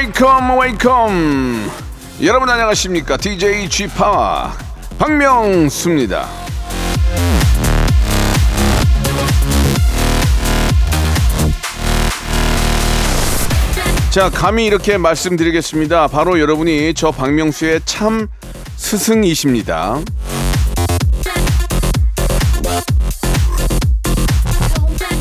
[0.00, 1.70] Welcome welcome.
[2.22, 3.18] 여러분 안녕하십니까?
[3.18, 4.50] DJ G.Park
[4.98, 6.26] 박명수입니다.
[14.08, 16.06] 자 감히 이렇게 말씀드리겠습니다.
[16.06, 18.26] 바로 여러분이 저 박명수의 참
[18.76, 20.00] 스승이십니다.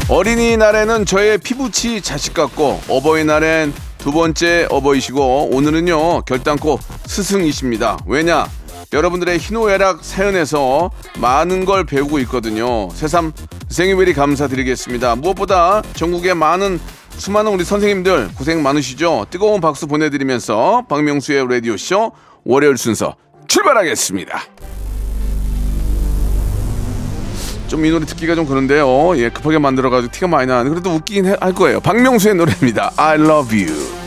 [0.08, 8.00] 어린이날에는 저의 피부치 자식 같고 어버이날엔 두 번째 어버이시고 오늘은요 결단코 스승이십니다.
[8.08, 8.48] 왜냐?
[8.92, 12.90] 여러분들의 희노애락 사연에서 많은 걸 배우고 있거든요.
[12.92, 13.34] 새삼
[13.68, 15.16] 생일베리 감사드리겠습니다.
[15.18, 16.80] 무엇보다 전국의 많은
[17.12, 19.28] 수많은 우리 선생님들 고생 많으시죠?
[19.30, 22.14] 뜨거운 박수 보내드리면서 박명수의 라디오쇼
[22.46, 23.16] 월요일 순서
[23.48, 24.42] 출발하겠습니다.
[27.70, 29.18] 좀 이 노래 듣기가 좀 그런데요.
[29.18, 31.80] 예, 급하게 만들어가지고 티가 많이 나는데 그래도 웃기긴 해- 할 거예요.
[31.80, 32.92] 박명수의 노래입니다.
[32.98, 34.00] I love you.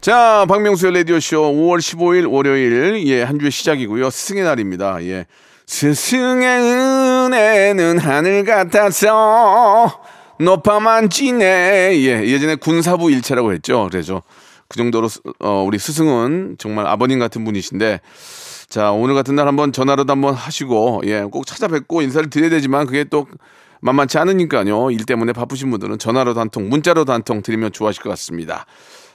[0.00, 4.10] 자, 박명수의 라디오쇼 5월 15일 월요일, 예, 한 주의 시작이고요.
[4.10, 5.02] 스승의 날입니다.
[5.04, 5.26] 예.
[5.66, 10.00] 스승의 은혜는 하늘 같아서
[10.38, 11.44] 높아만 지네.
[11.96, 13.88] 예, 예전에 군사부 일체라고 했죠.
[13.90, 14.22] 그래죠.
[14.68, 18.00] 그 정도로, 스- 어, 우리 스승은 정말 아버님 같은 분이신데,
[18.68, 23.04] 자, 오늘 같은 날 한번 전화로도 한번 하시고, 예, 꼭 찾아뵙고 인사를 드려야 되지만 그게
[23.04, 23.26] 또
[23.80, 24.90] 만만치 않으니까요.
[24.90, 28.66] 일 때문에 바쁘신 분들은 전화로도 한 통, 문자로도 한 통 드리면 좋아하실 것 같습니다.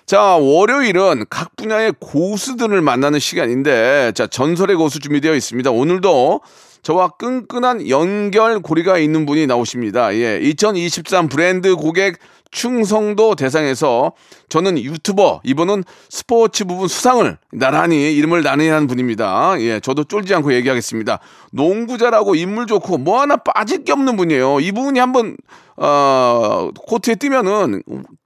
[0.07, 5.69] 자, 월요일은 각 분야의 고수들을 만나는 시간인데, 자, 전설의 고수 준비되어 있습니다.
[5.69, 6.41] 오늘도
[6.81, 10.13] 저와 끈끈한 연결고리가 있는 분이 나오십니다.
[10.15, 12.17] 예, 2023 브랜드 고객
[12.53, 14.13] 충성도 대상에서
[14.47, 19.55] 저는 유튜버, 이분은 스포츠 부분 수상을 나란히 이름을 나란히 한 분입니다.
[19.59, 21.19] 예, 저도 쫄지 않고 얘기하겠습니다.
[21.51, 24.59] 농구 잘하고 인물 좋고 뭐 하나 빠질 게 없는 분이에요.
[24.61, 25.35] 이분이 한번,
[25.75, 27.81] 어, 코트에 뛰면은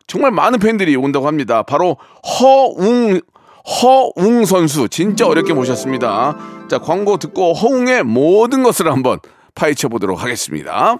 [0.06, 1.64] 정말 많은 팬들이 온다고 합니다.
[1.64, 1.98] 바로
[2.40, 3.22] 허웅
[3.82, 6.38] 허웅 선수 진짜 어렵게 모셨습니다.
[6.70, 9.20] 자 광고 듣고 허웅의 모든 것을 한번
[9.56, 11.00] 파헤쳐 보도록 하겠습니다.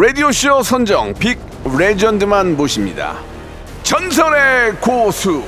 [0.00, 1.38] 라디오 쇼 선정 빅
[1.78, 3.18] 레전드만 모십니다.
[3.82, 5.42] 전설의 고수.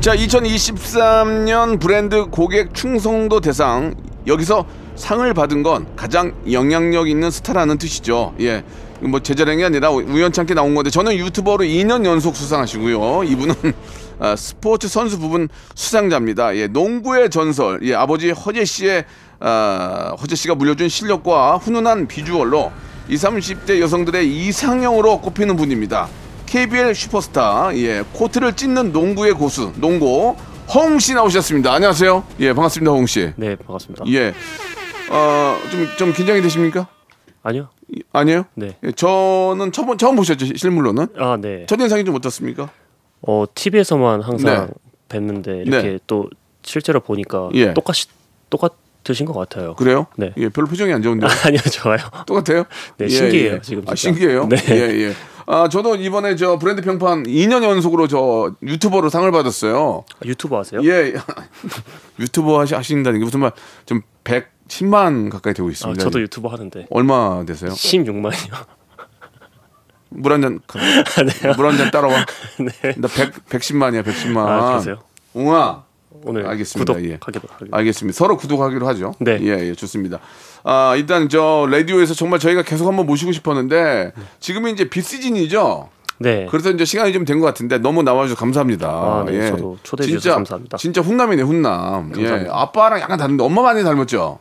[0.00, 3.96] 자, 2023년 브랜드 고객 충성도 대상
[4.28, 8.34] 여기서 상을 받은 건 가장 영향력 있는 스타라는 뜻이죠.
[8.38, 8.62] 예.
[9.00, 13.24] 뭐 제자량이 아니라 우연찮게 나온 건데 저는 유튜버로 2년 연속 수상하시고요.
[13.24, 13.54] 이분은
[14.20, 16.54] 아, 스포츠 선수 부분 수상자입니다.
[16.56, 17.80] 예, 농구의 전설.
[17.82, 19.04] 예, 아버지 허재 씨의
[19.46, 22.72] 아, 허재 씨가 물려준 실력과 훈훈한 비주얼로
[23.10, 26.08] 20, 30대 여성들의 이상형으로 꼽히는 분입니다.
[26.46, 30.34] KBL 슈퍼스타, 예, 코트를 찢는 농구의 고수, 농구
[30.74, 31.74] 허웅 씨 나오셨습니다.
[31.74, 32.24] 안녕하세요.
[32.40, 33.32] 예, 반갑습니다, 허웅 씨.
[33.36, 34.06] 네, 반갑습니다.
[34.08, 34.32] 예,
[35.10, 36.86] 어, 좀, 좀 긴장이 되십니까?
[37.42, 37.68] 아니요.
[37.94, 38.46] 이- 아니에요?
[38.54, 38.78] 네.
[38.82, 41.08] 예, 저는 처음, 처음 보셨죠, 시- 실물로는?
[41.18, 41.66] 아, 네.
[41.66, 42.70] 첫인상이 좀 어떻습니까?
[43.20, 45.18] 어, TV에서만 항상 네.
[45.18, 45.98] 뵀는데 이렇게 네.
[46.06, 46.30] 또
[46.62, 47.74] 실제로 보니까 예.
[47.74, 48.06] 똑같이
[48.48, 48.72] 똑같
[49.08, 49.74] 으신 것 같아요.
[49.74, 50.06] 그래요?
[50.16, 50.32] 네.
[50.36, 51.26] 예, 별로 표정이 안 좋은데.
[51.46, 51.98] 아니요, 좋아요.
[52.26, 52.64] 똑같아요?
[52.98, 54.16] 네, 신기해요, 지금 아, 진짜.
[54.18, 54.48] 신기해요?
[54.48, 54.56] 네.
[54.70, 55.14] 예, 예.
[55.46, 60.04] 아, 저도 이번에 저 브랜드 평판 2년 연속으로 저 유튜버로 상을 받았어요.
[60.14, 60.80] 아, 유튜브 하세요?
[60.84, 61.14] 예.
[62.18, 63.52] 유튜버 하시, 하신다는 게 무슨 말,
[63.84, 66.02] 좀 110만 가까이 되고 아, 있습니다.
[66.02, 67.72] 저도 유튜브 하는데 얼마 되세요?
[67.72, 68.64] 16만이요.
[70.16, 70.60] 물 한 잔,
[71.56, 72.24] 물한 잔 따라와.
[72.96, 74.38] 나 100, 110만이야, 110만.
[74.38, 74.98] 아, 그러세요?
[75.34, 75.84] 웅아.
[76.26, 76.92] 오늘 알겠습니다.
[76.94, 77.18] 구독하기로 예.
[77.70, 78.16] 알겠습니다.
[78.16, 79.12] 서로 구독하기로 하죠.
[79.20, 79.38] 네.
[79.42, 80.18] 예, 예, 좋습니다.
[80.64, 85.88] 아, 일단 저 라디오에서 정말 저희가 계속 한번 모시고 싶었는데 지금은 이제 비시즌이죠.
[86.18, 86.46] 네.
[86.50, 88.88] 그래서 이제 시간이 좀 된 것 같은데 너무 나와주셔서 감사합니다.
[88.88, 89.34] 아, 네.
[89.34, 89.46] 예.
[89.50, 90.76] 저도 초대해 주셔서 진짜, 감사합니다.
[90.78, 92.12] 진짜 훈남이네, 훈남.
[92.12, 92.20] 예.
[92.20, 92.60] 감사합니다.
[92.60, 94.38] 아빠랑 약간 다른데 엄마 많이 닮았죠?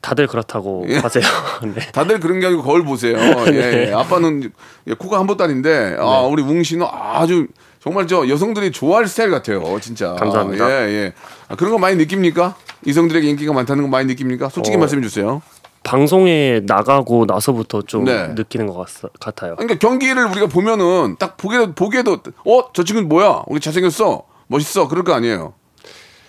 [0.00, 1.24] 다들 그렇다고 하세요.
[1.74, 1.80] 네.
[1.92, 3.16] 다들 그런 게 아니고 거울 보세요.
[3.50, 3.92] 예, 예.
[3.96, 4.52] 아빠는
[4.86, 6.28] 예, 코가 한 보따리인데 아, 네.
[6.30, 7.46] 우리 웅 씨는 아주
[7.84, 9.78] 정말 저 여성들이 좋아할 스타일 같아요.
[9.78, 10.14] 진짜.
[10.14, 10.70] 감사합니다.
[10.70, 11.12] 예, 예.
[11.48, 12.54] 아, 그런 거 많이 느낍니까?
[12.86, 14.48] 이성들에게 인기가 많다는 거 많이 느낍니까?
[14.48, 14.80] 솔직히 어.
[14.80, 15.42] 말씀해 주세요.
[15.82, 18.28] 방송에 나가고 나서부터 좀 네.
[18.28, 19.54] 느끼는 것 같, 같아요.
[19.56, 23.42] 그러니까 경기를 우리가 보면은 딱 보기에도 보기에도 어 저 친구 뭐야?
[23.48, 25.52] 우리 잘생겼어, 멋있어, 그럴 거 아니에요.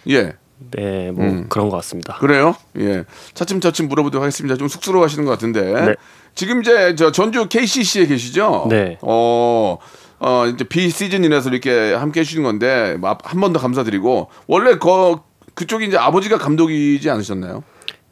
[0.10, 0.34] 예,
[0.72, 1.46] 네, 뭐 음.
[1.48, 2.18] 그런 것 같습니다.
[2.18, 2.54] 그래요?
[2.80, 4.58] 예, 차츰차츰 물어보도록 하겠습니다.
[4.58, 5.96] 좀 쑥스러워하시는 것 같은데 네.
[6.36, 8.68] 지금 이제 저 전주 KCC에 계시죠?
[8.70, 8.98] 네.
[9.02, 9.78] 어.
[10.20, 15.24] 어 이제 비 시즌이라서 이렇게 함께 해주시는 건데 한 번 더 감사드리고 원래 거
[15.56, 17.64] 그쪽이 이제 아버지가 감독이지 않으셨나요?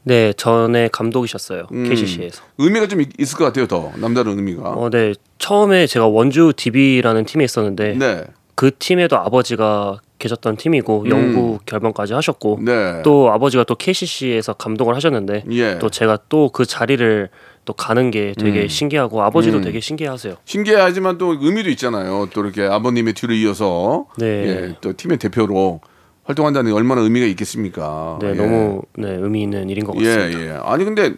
[0.05, 1.67] 네, 전에 감독이셨어요.
[1.71, 1.87] 음.
[1.89, 2.41] KCC에서.
[2.57, 4.61] 의미가 좀 있- 있을 것 같아요, 더 남다른 의미가.
[4.71, 5.13] 어, 네.
[5.39, 8.23] 처음에 제가 원주 DB라는 팀에 있었는데 네,
[8.55, 12.65] 그 팀에도 아버지가 계셨던 팀이고 영구 결번까지 하셨고 음.
[12.65, 13.01] 네.
[13.03, 15.79] 또 아버지가 또 KCC에서 감독을 하셨는데 예.
[15.79, 17.29] 또 제가 또 그 자리를
[17.65, 18.67] 또 가는 게 되게 음.
[18.67, 20.35] 신기하고 아버지도 되게 신기하세요.
[20.45, 22.27] 신기하지만 또 의미도 있잖아요.
[22.33, 24.25] 또 이렇게 아버님의 뒤를 이어서 네.
[24.47, 25.79] 예, 또 팀의 대표로
[26.25, 28.17] 활동한다는 게 얼마나 의미가 있겠습니까?
[28.21, 28.33] 네, 예.
[28.33, 30.41] 너무 네, 의미 있는 일인 것 예, 같습니다.
[30.55, 30.59] 예.
[30.63, 31.13] 아니 근데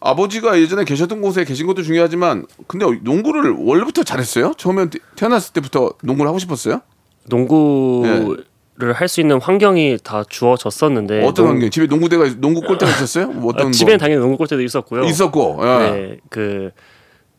[0.00, 4.52] 아버지가 예전에 계셨던 곳에 계신 것도 중요하지만 근데 농구를 원래부터 잘했어요?
[4.56, 6.80] 처음에 태- 태어났을 때부터 농구를 하고 싶었어요?
[7.28, 8.36] 농구
[8.78, 11.26] 를 할 수 있는 환경이 다 주어졌었는데 네.
[11.26, 11.70] 어떤 농- 환경?
[11.70, 13.28] 집에 농구대가 농구 골대가 있었어요?
[13.28, 15.04] 뭐 어떤 아, 집엔 뭐 당연히 농구 골대도 있었고요.
[15.04, 15.58] 있었고.
[15.62, 15.66] 예.
[15.90, 16.70] 네, 그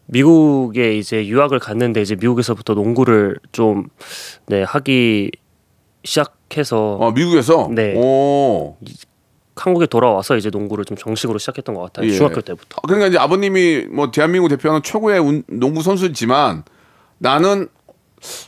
[0.07, 3.88] 미국에 이제 유학을 갔는데 이제 미국에서부터 농구를 좀
[4.48, 5.31] 네, 하기
[6.04, 7.94] 시작해서 어, 미국에서 네.
[7.95, 8.78] 오.
[9.56, 12.07] 한국에 돌아와서 이제 농구를 좀 정식으로 시작했던 것 같아요.
[12.07, 12.12] 예.
[12.13, 12.78] 중학교 때부터.
[12.78, 16.63] 아, 그러니까 이제 아버님이 뭐 대한민국 대표하는 최고의 운- 농구 선수지만
[17.18, 17.68] 나는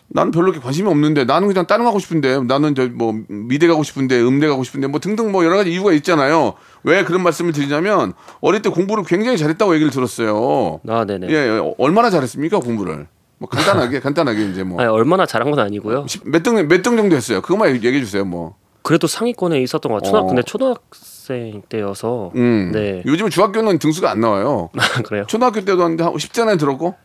[0.07, 3.68] 나는 별로 이렇게 관심이 없는데 나는 그냥 다른 거 하고 싶은데 나는 저 뭐 미대
[3.68, 6.54] 가고 싶은데 음대 가고 싶은데 뭐 등등 뭐 여러 가지 이유가 있잖아요.
[6.83, 10.80] 왜 그런 말씀을 드리냐면 어릴 때 공부를 굉장히 잘했다고 얘기를 들었어요.
[10.88, 11.27] 아, 네네.
[11.30, 11.50] 예, 예.
[11.60, 13.07] 어, 얼마나 잘했습니까 공부를?
[13.38, 16.06] 뭐 간단하게 간단하게 이제 뭐 아니, 얼마나 잘한 건 아니고요.
[16.25, 17.42] 몇 등 몇 등 정도 했어요.
[17.42, 18.25] 그것만 얘기해 주세요.
[18.25, 18.56] 뭐.
[18.81, 20.12] 그래도 상위권에 있었던 것 같아요.
[20.12, 20.27] 초등 어.
[20.27, 22.72] 근데 초등학생 때여서 음.
[22.74, 23.04] 네.
[23.06, 24.69] 요즘은 중학교는 등수가 안 나와요.
[25.06, 25.25] 그래요.
[25.27, 26.95] 초등학교 때도 한데 한 10전 에 들었고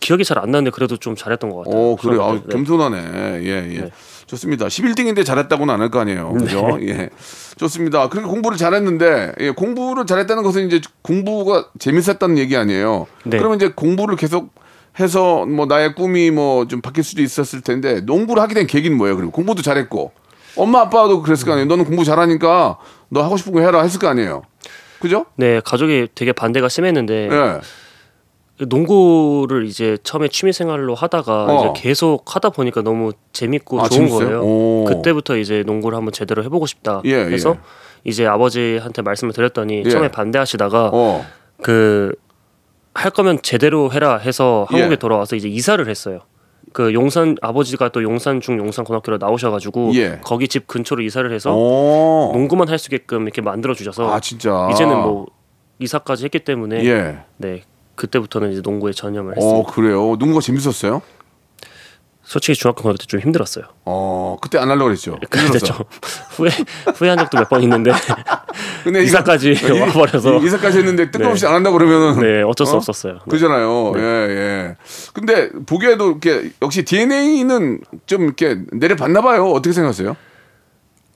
[0.00, 1.74] 기억이 잘 안 나는데 그래도 좀 잘했던 것 같아요.
[1.82, 2.24] 오, 그래요.
[2.24, 2.32] 아.
[2.32, 2.40] 네.
[2.50, 3.40] 겸손하네.
[3.44, 3.80] 예, 예.
[3.82, 3.90] 네.
[4.26, 4.66] 좋습니다.
[4.66, 6.32] 11등인데 잘했다고는 안 할 거 아니에요.
[6.32, 6.78] 그죠?
[6.82, 7.10] 예.
[7.56, 8.08] 좋습니다.
[8.08, 13.06] 그렇게 공부를 잘했는데, 예, 공부를 잘했다는 것은 이제 공부가 재밌었다는 얘기 아니에요.
[13.24, 13.36] 네.
[13.38, 14.54] 그러면 이제 공부를 계속
[14.98, 19.16] 해서 뭐 나의 꿈이 뭐 좀 바뀔 수도 있었을 텐데, 농구를 하게 된 계기는 뭐예요?
[19.16, 20.12] 그리고 공부도 잘했고,
[20.56, 21.66] 엄마 아빠도 그랬을 거 아니에요.
[21.66, 24.42] 너는 공부 잘하니까 너 하고 싶은 거 해라 했을 거 아니에요.
[25.00, 25.26] 그죠?
[25.36, 27.60] 네, 가족이 되게 반대가 심했는데 예.
[28.68, 31.70] 농구를 이제 처음에 취미 생활로 하다가 어.
[31.72, 34.18] 이제 계속 하다 보니까 너무 재밌고 아, 좋은 재밌어요?
[34.28, 34.42] 거예요.
[34.42, 34.84] 오.
[34.86, 37.60] 그때부터 이제 농구를 한번 제대로 해보고 싶다 예, 해서 예.
[38.04, 39.88] 이제 아버지한테 말씀을 드렸더니 예.
[39.90, 41.24] 처음에 반대하시다가 어.
[41.62, 44.96] 그할 거면 제대로 해라 해서 한국에 예.
[44.96, 46.20] 돌아와서 이제 이사를 했어요.
[46.72, 50.20] 그 용산 아버지가 또 용산 중 용산 고등학교로 나오셔가지고 예.
[50.22, 52.30] 거기 집 근처로 이사를 해서 오.
[52.32, 54.18] 농구만 할 수 있게끔 이렇게 만들어 주셔서 아.
[54.70, 55.26] 이제는 뭐
[55.80, 57.18] 이사까지 했기 때문에 예.
[57.38, 57.62] 네
[58.00, 59.34] 그때부터는 이제 농구에 전념을.
[59.36, 60.16] 어, 그래요.
[60.18, 61.02] 농구가 재밌었어요?
[62.22, 63.64] 솔직히 중학교 고등학교 때 좀 힘들었어요.
[63.84, 65.18] 어, 그때 안 하려고 그랬죠.
[65.28, 65.58] 그때.
[65.58, 65.76] 좀
[66.30, 66.48] 후회
[66.94, 67.90] 후회한 적도 몇 번 있는데
[68.84, 70.38] 근데 이사까지 이거- 와버려서.
[70.38, 71.48] 이- 이사까지 했는데 뜬금없이 네.
[71.48, 72.76] 안 한다 그러면은 네 어쩔 수 어?
[72.76, 73.14] 없었어요.
[73.14, 73.18] 네.
[73.28, 73.92] 그잖아요.
[73.96, 74.76] 예, 예.
[75.12, 79.46] 근데 보기에도 이렇게 역시 DNA는 좀 이렇게 내려봤나 봐요.
[79.50, 80.16] 어떻게 생각하세요?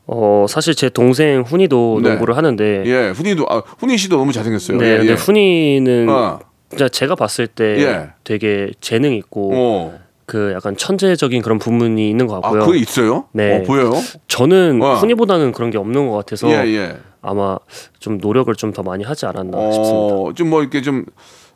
[0.07, 2.11] 어 사실 제 동생 훈이도 네.
[2.11, 4.79] 농구를 하는데 예, 훈이도 아, 훈이 씨도 너무 잘생겼어요.
[4.79, 5.15] 네 예, 근데 예.
[5.15, 6.41] 훈이는 어.
[6.77, 8.09] 진짜 제가 봤을 때 예.
[8.25, 9.99] 되게 재능 있고 어.
[10.27, 12.67] 그 약간 천재적인 그런 부분이 있는 것 아, 같고요.
[12.67, 13.27] 그게 있어요?
[13.33, 13.59] 네.
[13.59, 13.93] 어, 보여요?
[14.27, 14.95] 저는 어.
[14.97, 16.97] 훈이보다는 그런 게 없는 것 같아서 예, 예.
[17.23, 17.59] 아마
[17.99, 20.15] 좀 노력을 좀 더 많이 하지 않았나 싶습니다.
[20.15, 21.05] 어, 좀뭐 이렇게 좀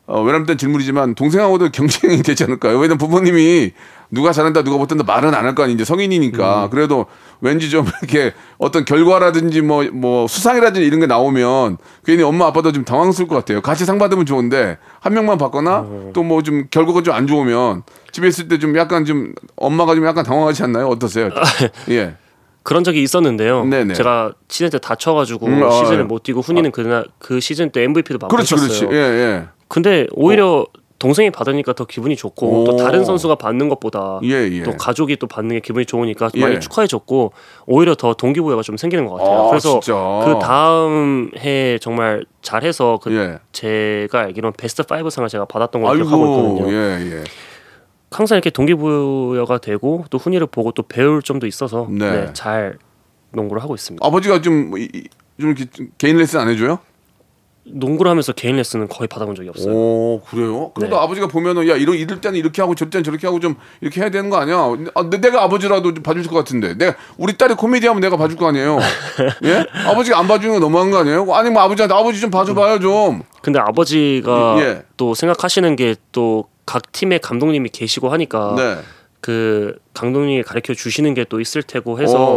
[0.05, 2.77] 어, 외람된 질문이지만 동생하고도 경쟁이 되지 않을까요?
[2.77, 3.71] 왜냐면 부모님이
[4.11, 6.69] 누가 잘한다 누가 못한다 말은 안 할 거 아니 이제 성인이니까 음.
[6.69, 7.05] 그래도
[7.41, 12.83] 왠지 좀 이렇게 어떤 결과라든지 뭐 뭐 수상이라든지 이런 게 나오면 괜히 엄마 아빠도 좀
[12.85, 13.61] 당황스러울 것 같아요.
[13.61, 16.11] 같이 상 받으면 좋은데 한 명만 받거나 음.
[16.13, 20.23] 또뭐 좀 결과가 좀 안 좋으면 집에 있을 때 좀 약간 좀 엄마가 좀 약간
[20.23, 20.87] 당황하지 않나요?
[20.87, 21.29] 어떠세요?
[21.89, 22.15] 예.
[22.63, 23.63] 그런 적이 있었는데요.
[23.65, 23.93] 네네.
[23.93, 26.03] 제가 시즌 때 다쳐가지고 음, 아, 시즌을 예.
[26.03, 28.89] 못 뛰고 훈이는 그날 그 시즌 때 MVP도 그렇지, 받으셨어요.
[28.89, 28.95] 그렇지.
[28.95, 29.43] 예, 예.
[29.69, 30.65] 근데 오히려
[30.99, 32.63] 동생이 받으니까 더 기분이 좋고 오.
[32.65, 34.63] 또 다른 선수가 받는 것보다 예, 예.
[34.63, 36.39] 또 가족이 또 받는 게 기분이 좋으니까 예.
[36.41, 37.31] 많이 축하해줬고
[37.67, 39.45] 오히려 더 동기부여가 좀 생기는 것 같아요.
[39.45, 39.93] 아, 그래서 진짜.
[40.25, 43.39] 그 다음 해 정말 잘해서 그 예.
[43.53, 46.25] 제가 알기로는 베스트 5 상을 제가 받았던 걸로 기억하고
[46.57, 46.71] 있거든요.
[46.73, 47.23] 예, 예.
[48.11, 52.11] 항상 이렇게 동기부여가 되고 또 훈이를 보고 또 배울 점도 있어서 네.
[52.11, 52.77] 네, 잘
[53.31, 54.05] 농구를 하고 있습니다.
[54.05, 55.03] 아버지가 좀, 이- 이-
[55.39, 56.79] 좀 이렇게 좀 개인 레슨 안 해줘요?
[57.65, 59.73] 농구를 하면서 개인 레슨은 거의 받아본 적이 없어요.
[59.73, 60.71] 오 그래요?
[60.73, 61.01] 그래도 네.
[61.03, 64.09] 아버지가 보면은 야 이런 이럴 때는 이렇게 하고 저럴 때는 저렇게 하고 좀 이렇게 해야
[64.09, 64.57] 되는 거 아니야?
[64.95, 68.47] 아, 내- 내가 아버지라도 좀 봐줄 것 같은데 내가 우리 딸이 코미디하면 내가 봐줄 거
[68.47, 68.79] 아니에요?
[69.45, 69.65] 예?
[69.85, 71.31] 아버지가 안 봐주는 거 너무한 거 아니에요?
[71.33, 73.21] 아니 뭐 아버지한테 아버지 좀 봐줘봐요 좀.
[73.41, 74.83] 근데 아버지가 예.
[74.97, 78.75] 또 생각하시는 게 또 각 팀의 감독님이 계시고 하니까 네.
[79.21, 82.35] 그 감독님이 가르쳐 주시는 게 또 있을 테고 해서 어,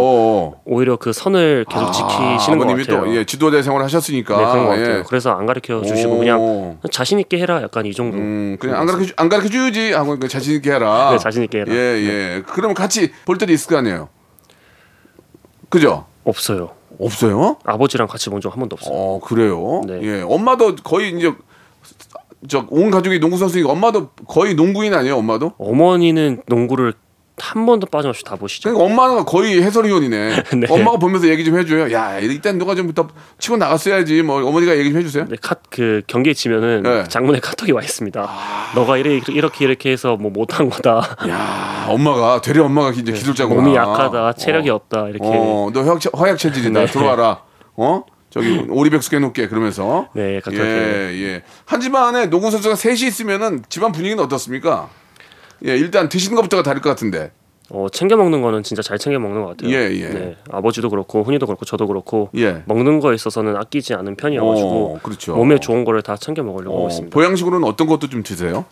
[0.56, 0.62] 어.
[0.64, 3.04] 오히려 그 선을 계속 지키시는 것 아버님이 같아요.
[3.04, 4.36] 또 예, 지도자 생활을 하셨으니까.
[4.36, 4.80] 네 그런 것 예.
[4.82, 5.02] 같아요.
[5.04, 6.18] 그래서 안 가르쳐 주시고 오.
[6.18, 8.16] 그냥 자신 있게 해라 약간 이 정도.
[8.18, 11.10] 음, 그냥 안 가르쳐 주- 안 가르쳐 주지 하고 자신 있게 해라.
[11.12, 11.72] 네, 자신 있게 해라.
[11.72, 12.42] 예, 예.
[12.48, 14.08] 그러면 같이 볼 때도 있을 거 아니에요.
[15.68, 16.06] 그죠?
[16.24, 16.70] 없어요.
[16.98, 17.56] 없어요?
[17.64, 18.92] 아버지랑 같이 본 적 한 번도 없어요.
[18.94, 19.80] 어, 그래요.
[19.86, 20.00] 네.
[20.02, 20.22] 예.
[20.22, 21.32] 엄마도 거의 이제
[22.48, 25.52] 저 온 가족이 농구 선수니까 엄마도 거의 농구인 아니에요, 엄마도?
[25.58, 26.94] 어머니는 농구를
[27.38, 28.72] 한 번도 빠짐없이 다 보시죠.
[28.72, 30.42] 그러니까 엄마는 거의 해설위원이네.
[30.58, 30.66] 네.
[30.68, 31.90] 엄마가 보면서 얘기 좀 해줘요.
[31.92, 33.08] 야, 일단 누가 좀더
[33.38, 34.22] 치고 나갔어야지.
[34.22, 35.24] 뭐 어머니가 얘기 좀 해주세요.
[35.28, 37.04] 네, 카, 그 경기에 지면은 네.
[37.08, 38.28] 장문에 카톡이 와 있습니다.
[38.74, 41.00] 너가 이래, 이렇게 이렇게 해서 뭐 못한 거다.
[41.28, 43.60] 야, 엄마가 되려 엄마가 이제 기술자구나.
[43.60, 43.62] 네.
[43.62, 44.34] 몸이 약하다.
[44.34, 44.74] 체력이 어.
[44.74, 45.08] 없다.
[45.08, 45.24] 이렇게.
[45.26, 46.80] 어, 너 허약, 허약 체질이다.
[46.80, 46.86] 네.
[46.86, 47.42] 들어와라.
[47.76, 48.04] 어?
[48.32, 50.08] 저기 오리백숙 해놓게 그러면서.
[50.14, 50.60] 네, 예.
[51.22, 51.42] 예.
[51.66, 54.88] 한 집안에 농구 선수가 셋이 있으면은 집안 분위기는 어떻습니까?
[55.66, 57.30] 예, 일단 드시는 것부터가 다를 것 같은데.
[57.68, 59.70] 어, 챙겨 먹는 거는 진짜 잘 챙겨 먹는 것 같아요.
[59.70, 60.08] 예, 예.
[60.08, 62.62] 네, 아버지도 그렇고 훈이도 그렇고 저도 그렇고 예.
[62.66, 65.36] 먹는 거에 있어서는 아끼지 않은 편이어가지고 어, 그렇죠.
[65.36, 67.14] 몸에 좋은 거를 다 챙겨 먹으려고 하고 어, 있습니다.
[67.14, 68.64] 보양식으로는 어떤 것도 좀 드세요?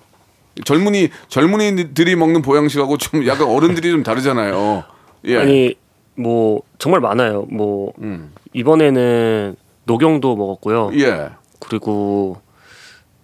[0.64, 4.85] 젊은이 젊은이들이 먹는 보양식하고 좀 약간 어른들이 좀 다르잖아요.
[5.26, 5.37] 예.
[5.38, 5.75] 아니
[6.14, 7.47] 뭐 정말 많아요.
[7.50, 8.33] 뭐 음.
[8.52, 10.90] 이번에는 녹용도 먹었고요.
[10.95, 11.30] 예.
[11.59, 12.37] 그리고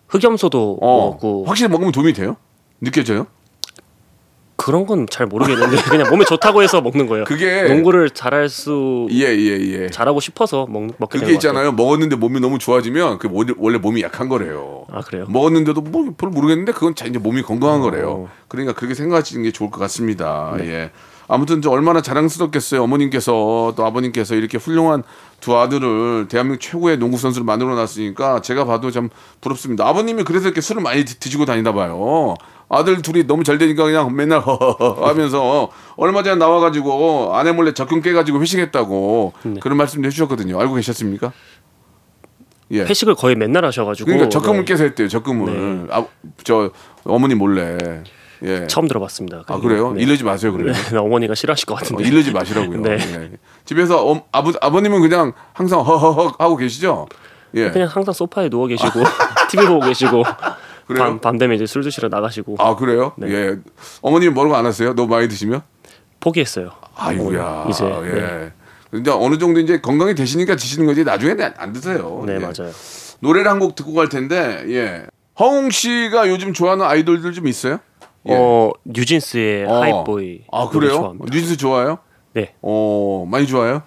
[0.09, 0.99] 흑염소도 어.
[1.07, 2.37] 먹었고 확실히 먹으면 도움이 돼요?
[2.81, 3.27] 느껴져요?
[4.57, 7.25] 그런 건 잘 모르겠는데 그냥 몸에 좋다고 해서 먹는 거예요.
[7.25, 9.91] 그게- 농구를 잘할 수 예, 예, 예.
[9.91, 11.73] 잘하고 싶어서 먹, 먹게 그게 있잖아요.
[11.73, 14.87] 먹었는데 몸이 너무 좋아지면 그 원래- 원래 몸이 약한 거래요.
[14.91, 15.27] 아 그래요?
[15.29, 17.83] 먹었는데도 뭐별 모르겠는데 그건 자- 이제 몸이 건강한 어.
[17.83, 18.29] 거래요.
[18.49, 20.55] 그러니까 그렇게 생각하시는 게 좋을 것 같습니다.
[20.61, 20.91] 예.
[21.29, 22.83] 아무튼 저 얼마나 자랑스럽겠어요.
[22.85, 25.03] 어머님께서 또 아버님께서 이렇게 훌륭한
[25.41, 29.09] 두 아들을 대한민국 최고의 농구 선수를 만들어 놨으니까 제가 봐도 참
[29.41, 29.87] 부럽습니다.
[29.89, 32.35] 아버님이 그래서 이렇게 술을 많이 드- 드시고 다니나 봐요.
[32.69, 34.41] 아들 둘이 너무 잘 되니까 그냥 맨날
[35.03, 39.55] 하면서 얼마 전에 나와가지고 아내 몰래 적금 깨가지고 회식했다고 네.
[39.61, 40.59] 그런 말씀도 해주셨거든요.
[40.61, 41.33] 알고 계셨습니까?
[42.73, 42.81] 예.
[42.83, 45.09] 회식을 거의 맨날 하셔가지고 그러니까 적금을 네, 깨서 했대요.
[45.09, 45.89] 적금을.
[45.93, 46.05] 아,
[46.43, 46.71] 저
[47.05, 47.79] 어머니 몰래.
[48.43, 48.67] 예.
[48.67, 49.45] 처음 들어봤습니다.
[49.47, 49.93] 아 그래요?
[49.93, 50.03] 네.
[50.03, 50.53] 이러지 마세요.
[50.53, 50.75] 그러면.
[50.93, 52.05] 네, 어머니가 싫어하실 것 어, 같은데.
[52.05, 52.81] 이러지 마시라고요.
[52.83, 52.99] 네.
[53.01, 53.31] 예.
[53.65, 57.07] 집에서 어, 아버 아버님은 그냥 항상 허허허 하고 계시죠?
[57.55, 57.71] 예.
[57.71, 58.91] 그냥 항상 소파에 누워 계시고
[59.51, 60.23] TV 보고 계시고
[60.87, 61.05] 그래요?
[61.05, 63.13] 밤, 밤 되면 이제 술 드시러 나가시고 아 그래요?
[63.17, 63.29] 네.
[63.31, 63.57] 예.
[64.03, 64.95] 어머님 뭐라고 안 하세요?
[64.95, 65.63] 너무 많이 드시면?
[66.21, 66.71] 포기했어요.
[66.97, 67.67] 아이고야.
[67.71, 68.11] 이제 예.
[68.21, 68.53] 네.
[68.91, 72.23] 근데 어느 정도 이제 건강이 되시니까 드시는 거지 나중에는 안- 안 드세요.
[72.27, 72.39] 네 예.
[72.39, 72.73] 맞아요.
[73.21, 75.07] 노래를 한 곡 듣고 갈 텐데 예.
[75.39, 77.79] 허웅 씨가 요즘 좋아하는 아이돌들 좀 있어요?
[78.29, 78.35] 예.
[78.35, 79.81] 어 뉴진스의 어.
[79.81, 80.95] 하이보이 아 그래요?
[80.95, 81.25] 좋아합니다.
[81.33, 81.99] 뉴진스 좋아요?
[82.33, 83.83] 네, 어 많이 좋아요?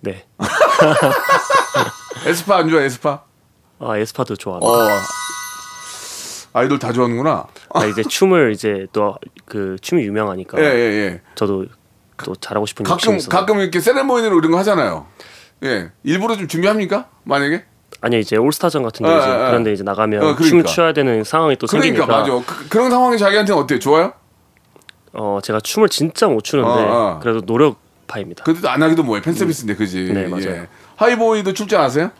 [0.00, 0.24] 네.
[2.26, 3.22] 에스파 안 좋아 에스파?
[3.78, 4.72] 아 에스파도 좋아합니다.
[4.72, 4.88] 어
[6.52, 7.46] 아이돌 다 좋아하는구나.
[7.74, 11.20] 아, 이제 춤을 이제 또 그 춤이 유명하니까 예예 예.
[11.34, 11.66] 저도
[12.24, 15.06] 또 잘하고 싶은 가끔 가끔 이렇게 세레모니로 이런 거 하잖아요.
[15.64, 17.08] 예 일부러 좀 준비합니까?
[17.24, 17.64] 만약에?
[18.04, 19.46] 아니요 이제 올스타전 같은 어, 데 이제 어, 어.
[19.46, 20.44] 그런데 이제 나가면 어, 그러니까.
[20.44, 22.44] 춤을 춰야 되는 상황이 또 그러니까 생기니까 맞아.
[22.46, 23.78] 그, 그런 상황이 자기한테는 어때요?
[23.78, 24.12] 좋아요?
[25.14, 27.20] 어 제가 춤을 진짜 못 추는데 어, 어.
[27.22, 28.44] 그래도 노력파입니다.
[28.44, 30.12] 그래도 안 하기도 뭐해 팬 서비스인데 그지?
[30.12, 30.48] 네, 맞아요.
[30.48, 30.66] 예.
[30.96, 32.10] 하이보이도 출전 아세요?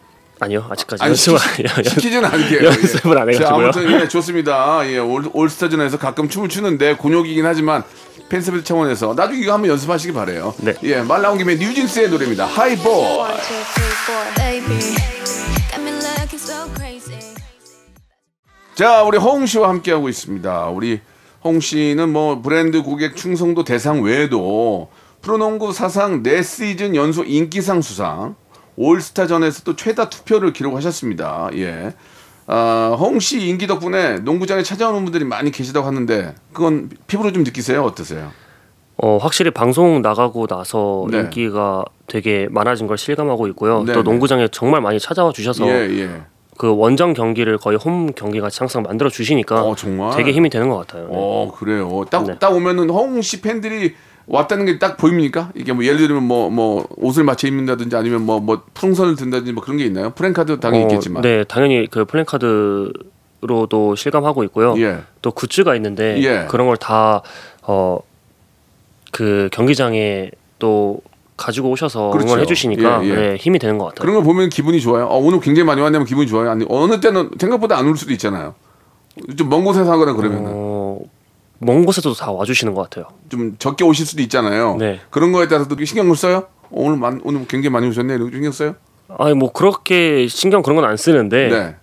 [0.41, 1.69] 아니요 아직까지 아니 시키, 해요.
[1.85, 2.65] 시키지는 않게요.
[2.65, 3.33] 연습을 안 예.
[3.35, 3.65] 자, 해가지고요.
[3.67, 4.89] 아무튼 예 좋습니다.
[4.89, 7.83] 예 올, 올스타전에서 가끔 춤을 추는데 곤욕이긴 하지만
[8.31, 10.55] 팬 서비스 차원에서 나중에 이거 한번 연습하시기 바래요.
[10.59, 10.73] 네.
[10.83, 12.47] 예말 나온 김에 뉴진스의 노래입니다.
[12.47, 13.35] 하이보이.
[18.75, 20.67] 자, 우리 허웅 씨와 함께 하고 있습니다.
[20.67, 21.01] 우리
[21.45, 24.89] 허웅 씨는 뭐 브랜드 고객 충성도 대상 외에도
[25.23, 28.35] 프로농구 사상 네 시즌 연속 인기상 수상,
[28.77, 31.51] 올스타전에서도 최다 투표를 기록하셨습니다.
[31.55, 31.95] 예.
[32.49, 37.85] 아, 허웅 씨 인기 덕분에 농구장에 찾아오는 분들이 많이 계시다고 하는데 그건 피부로 좀 느끼세요?
[37.85, 38.33] 어떠세요?
[38.97, 41.21] 어 확실히 방송 나가고 나서 네.
[41.21, 43.85] 인기가 되게 많아진 걸 실감하고 있고요.
[43.85, 44.11] 네, 또 네.
[44.11, 46.23] 농구장에 정말 많이 찾아와 주셔서 예, 예.
[46.57, 50.17] 그 원정 경기를 거의 홈 경기 같이 항상 만들어 주시니까 어, 정말?
[50.17, 51.05] 되게 힘이 되는 것 같아요.
[51.09, 51.13] 네.
[51.13, 52.05] 어 그래요.
[52.11, 52.47] 딱딱 네.
[52.57, 53.95] 오면은 허웅 씨 팬들이
[54.27, 55.51] 왔다는 게 딱 보입니까?
[55.55, 59.77] 이게 뭐 예를 들면 뭐 뭐 옷을 맞춰 입는다든지 아니면 뭐뭐 풍선을 든다든지 뭐 그런
[59.79, 60.11] 게 있나요?
[60.11, 61.23] 프랭카드 당연히 어, 있겠지만.
[61.23, 64.75] 네, 당연히 그 플랜카드로도 실감하고 있고요.
[64.79, 65.01] 예.
[65.23, 66.47] 또 굿즈가 있는데 예.
[66.49, 67.23] 그런 걸 다
[67.67, 68.01] 어
[69.13, 70.99] 그 경기장에 또
[71.45, 72.29] 가지고 오셔서 그렇죠.
[72.29, 73.15] 응원해 주시니까 예, 예.
[73.15, 74.01] 네, 힘이 되는 것 같아요.
[74.03, 75.05] 그런 거 보면 기분이 좋아요.
[75.07, 76.51] 어, 오늘 굉장히 많이 왔냐면 기분이 좋아요.
[76.51, 78.55] 아니 어느 때는 생각보다 안 올 수도 있잖아요.
[79.37, 80.99] 좀 먼 곳에서 하거나 그러면 은 어,
[81.59, 83.07] 먼 곳에서도 다 와주시는 것 같아요.
[83.29, 84.77] 좀 적게 오실 수도 있잖아요.
[84.79, 85.01] 네.
[85.11, 86.47] 그런 거에 따라서도 신경을 써요.
[86.63, 88.15] 어, 오늘 많, 오늘 굉장히 많이 오셨네.
[88.15, 88.75] 이렇게 신경 써요?
[89.19, 91.77] 아니 뭐 그렇게 신경 그런 건 안 쓰는데 네.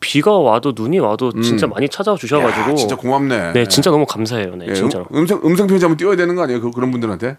[0.00, 1.70] 비가 와도 눈이 와도 진짜 음.
[1.70, 3.52] 많이 찾아와 주셔가지고 야, 진짜 고맙네.
[3.52, 4.56] 네 진짜 너무 감사해요.
[4.56, 5.06] 네 예, 진짜로.
[5.14, 6.60] 음, 성 음성 편지 한번 띄워야 되는 거 아니에요?
[6.60, 7.36] 그, 그런 분들한테.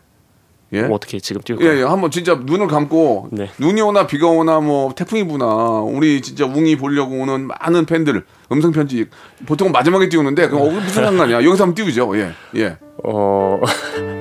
[0.74, 0.84] 예.
[0.84, 3.50] 뭐 어떻게 지금 띄울 예, 까요 예, 한번 진짜 눈을 감고 네.
[3.60, 8.72] 눈이 오나 비가 오나 뭐 태풍이 부나 우리 진짜 웅이 보려고 오는 많은 팬들 음성
[8.72, 9.06] 편지
[9.46, 11.44] 보통 은 마지막에 띄우는데 그럼 어, 무슨 상관이야?
[11.44, 12.18] 여기서 한번 띄우죠.
[12.18, 12.78] 예, 예.
[13.04, 13.62] 어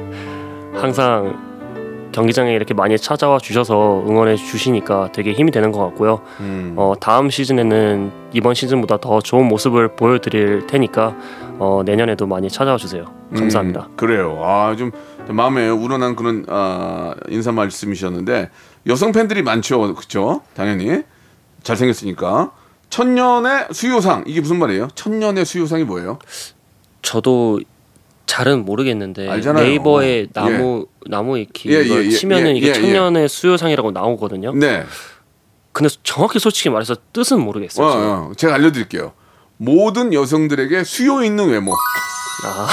[0.74, 1.52] 항상
[2.12, 6.20] 경기장에 이렇게 많이 찾아와 주셔서 응원해 주시니까 되게 힘이 되는 것 같고요.
[6.40, 6.74] 음.
[6.76, 11.16] 어 다음 시즌에는 이번 시즌보다 더 좋은 모습을 보여드릴 테니까
[11.58, 13.06] 어 내년에도 많이 찾아와 주세요.
[13.34, 13.88] 감사합니다.
[13.90, 14.38] 음, 그래요.
[14.42, 14.90] 아, 좀
[15.28, 18.50] 마음에 우러난 그런 아, 인사 말씀이셨는데
[18.86, 19.94] 여성 팬들이 많죠.
[19.94, 20.42] 그렇죠?
[20.54, 21.02] 당연히
[21.62, 22.52] 잘생겼으니까.
[22.90, 24.88] 천년의 수요상 이게 무슨 말이에요?
[24.94, 26.18] 천년의 수요상이 뭐예요?
[27.00, 27.60] 저도
[28.26, 29.64] 잘은 모르겠는데 알잖아요.
[29.64, 34.52] 네이버에 나무 나무 위키 예, 예, 예, 치면은 예, 이게 예, 천년의 수요상이라고 나오거든요.
[34.54, 34.84] 네.
[35.72, 37.86] 근데 정확히 솔직히 말해서 뜻은 모르겠어요.
[37.86, 38.30] 어.
[38.30, 39.12] 어, 제가 알려드릴게요.
[39.56, 41.72] 모든 여성들에게 수요 있는 외모.
[41.72, 42.68] 아,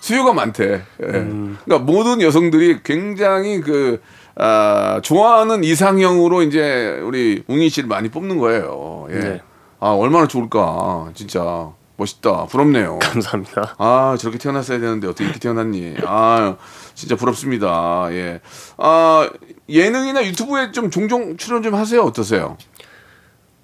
[0.00, 0.82] 수요가 많대.
[1.02, 1.06] 예.
[1.06, 1.58] 음.
[1.64, 4.00] 그러니까 모든 여성들이 굉장히 그
[4.34, 9.06] 아, 좋아하는 이상형으로 이제 우리 웅이 씨를 많이 뽑는 거예요.
[9.10, 9.18] 예.
[9.18, 9.42] 네.
[9.78, 11.10] 아 얼마나 좋을까.
[11.14, 12.46] 진짜 멋있다.
[12.46, 12.98] 부럽네요.
[13.00, 13.74] 감사합니다.
[13.78, 15.96] 아 저렇게 태어났어야 되는데 어떻게 이렇게 태어났니?
[16.06, 16.56] 아
[16.94, 18.08] 진짜 부럽습니다.
[18.12, 18.40] 예.
[18.78, 19.28] 아
[19.68, 22.02] 예능이나 유튜브에 좀 종종 출연 좀 하세요.
[22.02, 22.56] 어떠세요?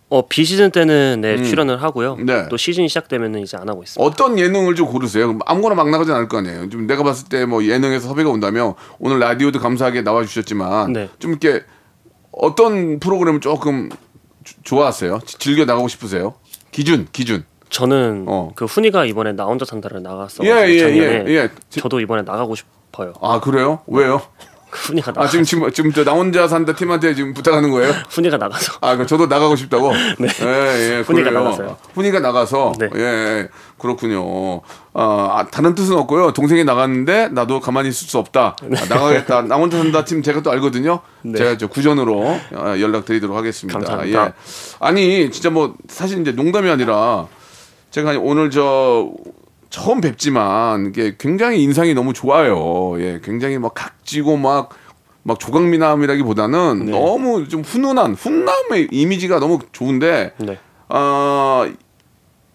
[0.08, 2.14] 어 비시즌 때는 네 출연을 하고요.
[2.20, 2.26] 음.
[2.26, 2.46] 네.
[2.48, 4.04] 또 시즌이 시작되면은 이제 안 하고 있습니다.
[4.06, 5.36] 어떤 예능을 좀 고르세요?
[5.46, 6.68] 아무거나 막 나가진 않을 거 아니에요.
[6.70, 11.08] 좀 내가 봤을 때 뭐 예능에서 섭외가 온다면 오늘 라디오도 감사하게 나와 주셨지만 네.
[11.18, 11.64] 좀 이렇게
[12.30, 13.88] 어떤 프로그램을 조금
[14.45, 15.21] 주- 좋아하세요?
[15.26, 16.34] 지- 즐겨 나가고 싶으세요?
[16.71, 17.45] 기준 기준.
[17.69, 18.52] 저는 어.
[18.54, 20.45] 그 훈이가 이번에 나 혼자 산다를 나갔어.
[20.45, 21.50] 예, 예, 작년에 예, 예.
[21.71, 23.12] 저도 이번에 나가고 싶어요.
[23.21, 23.80] 아 그래요?
[23.88, 24.23] 왜요?
[24.76, 27.93] 그 훈이가 나 아 지금 지금 지금 저 나 혼자 산다 팀한테 지금 부탁하는 거예요?
[28.10, 29.93] 훈이가 나가서 아, 저도 나가고 싶다고?
[30.19, 30.28] 네.
[30.43, 31.00] 예, 예.
[31.00, 31.30] 훈이가.
[31.30, 31.76] 나가서요.
[31.95, 32.73] 훈이가 나가서?
[32.78, 32.89] 네.
[32.95, 33.49] 예, 예.
[33.78, 34.60] 그렇군요.
[34.95, 36.32] 아, 다른 뜻은 없고요.
[36.32, 38.56] 동생이 나갔는데 나도 가만히 있을 수 없다.
[38.62, 39.43] 아, 나가겠다.
[39.49, 41.00] 나 혼자 산다 팀 제가 또 알거든요.
[41.23, 41.39] 네.
[41.39, 42.21] 제가 저 구전으로
[42.54, 43.78] 어, 연락드리도록 하겠습니다.
[43.78, 44.26] 감사합니다.
[44.26, 44.32] 예.
[44.80, 47.26] 아니, 진짜 뭐 사실 이제 농담이 아니라
[47.91, 49.10] 제가 오늘 저
[49.70, 52.94] 처음 뵙지만 이게 굉장히 인상이 너무 좋아요.
[53.00, 54.86] 예, 굉장히 막 각지고 막
[55.26, 56.92] 막 조각미남이라기보다는 네.
[56.92, 60.56] 너무 좀 훈훈한 훈남의 이미지가 너무 좋은데 네.
[60.88, 61.66] 어,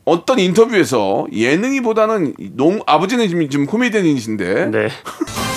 [0.06, 4.88] 어떤 인터뷰에서 예능이보다는 농 아버지는 지금, 지금 코미디언이신데 네.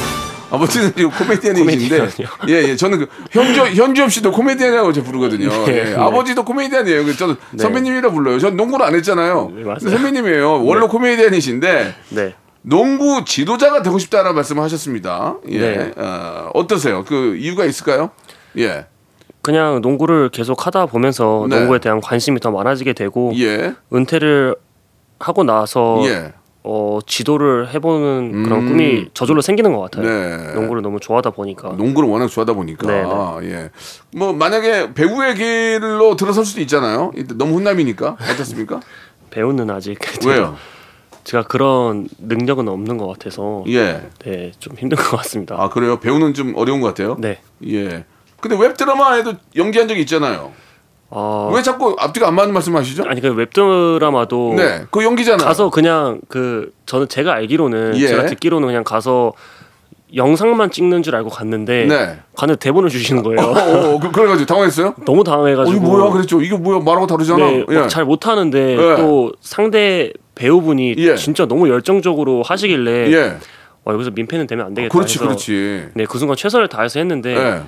[0.55, 2.09] 아버지는 지금 코미디언이신데?
[2.49, 5.49] 예, 예 저는 그 현주 현주엽 씨도 코미디언이라고 제가 부르거든요.
[5.49, 5.95] 네, 예, 네.
[5.95, 7.03] 아버지도 코미디언이에요.
[7.03, 7.63] 그래서 저는 네.
[7.63, 8.39] 선배님이라 불러요.
[8.39, 9.53] 전 농구를 안 했잖아요.
[9.55, 10.65] 네, 선배님이에요.
[10.65, 12.35] 원래 코미디언이신데 네.
[12.63, 15.37] 농구 지도자가 되고 싶다라는 말씀을 하셨습니다.
[15.51, 15.59] 예.
[15.59, 15.93] 네.
[15.97, 17.05] 어, 어떠세요?
[17.05, 18.11] 그 이유가 있을까요?
[18.59, 18.87] 예.
[19.43, 21.59] 그냥 농구를 계속 하다 보면서 네.
[21.59, 23.75] 농구에 대한 관심이 더 많아지게 되고 예.
[23.93, 24.57] 은퇴를
[25.19, 26.33] 하고 나서 예.
[26.67, 28.69] 어, 지도를 해보는 그런 음.
[28.69, 30.09] 꿈이 저절로 생기는 것 같아요.
[30.09, 30.55] 네.
[30.55, 31.69] 농구를 너무 좋아하다 보니까.
[31.73, 33.71] 농구를 워낙 좋아하다 보니까 네, 예.
[34.17, 37.13] 뭐 만약에 배우의 길로 들어설 수도 있잖아요.
[37.35, 38.81] 너무 훈남이니까 어떻습니까?
[39.31, 40.57] 배우는 아직 왜요?
[41.25, 44.09] 제가 그런 능력은 없는 것 같아서 예.
[44.25, 45.57] 네, 좀 힘든 것 같습니다.
[45.59, 46.01] 아 그래요?
[46.01, 47.17] 배우는 좀 어려운 것 같아요.
[47.19, 47.41] 네.
[47.69, 48.07] 예.
[48.41, 50.53] 근데 웹 드라마에도 연기한 적이 있잖아요.
[51.17, 53.05] 어, 왜 자꾸 앞뒤가 안 맞는 말씀하시죠?
[53.07, 55.47] 아니 그 웹드라마도 네, 그 연기잖아요.
[55.47, 58.09] 가서 그냥 그 저는 제가 알기로는 예.
[58.09, 59.33] 제가 듣기로는 그냥 가서
[60.13, 62.19] 영상만 찍는 줄 알고 갔는데 네.
[62.37, 63.41] 갔는데 대본을 주시는 거예요.
[63.43, 64.95] 어, 어, 그, 그래가지고 당황했어요?
[65.07, 66.13] 너무 어, 당황해가지고 이거 뭐야?
[66.13, 66.41] 그랬죠.
[66.41, 66.81] 이게 뭐야?
[66.81, 67.47] 말하고 다르잖아.
[67.47, 67.87] 네, 예.
[67.87, 68.97] 잘 못하는데 예.
[68.97, 71.15] 또 상대 배우분이 예.
[71.15, 73.37] 진짜 너무 열정적으로 하시길래 예.
[73.85, 75.91] 와 여기서 민폐는 되면 안 되겠다 그렇지, 그렇지.
[75.95, 77.63] 네, 그 순간 최선을 다해서 했는데 예.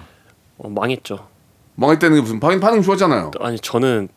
[0.59, 1.36] 어, 망했죠.
[1.77, 3.31] 망했다는 게 무슨 반응, 반응 좋았잖아요.
[3.41, 4.09] 아니 저는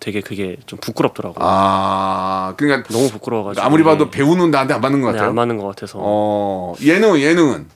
[0.00, 1.38] 되게 그게 좀 부끄럽더라고요.
[1.40, 5.28] 아, 그러니까 너무 부끄러워가지고 아무리 봐도 네, 배우는 나한테 안 맞는 것 네, 같아요.
[5.30, 7.66] 안 맞는 것 같아서 어, 예능은 예능은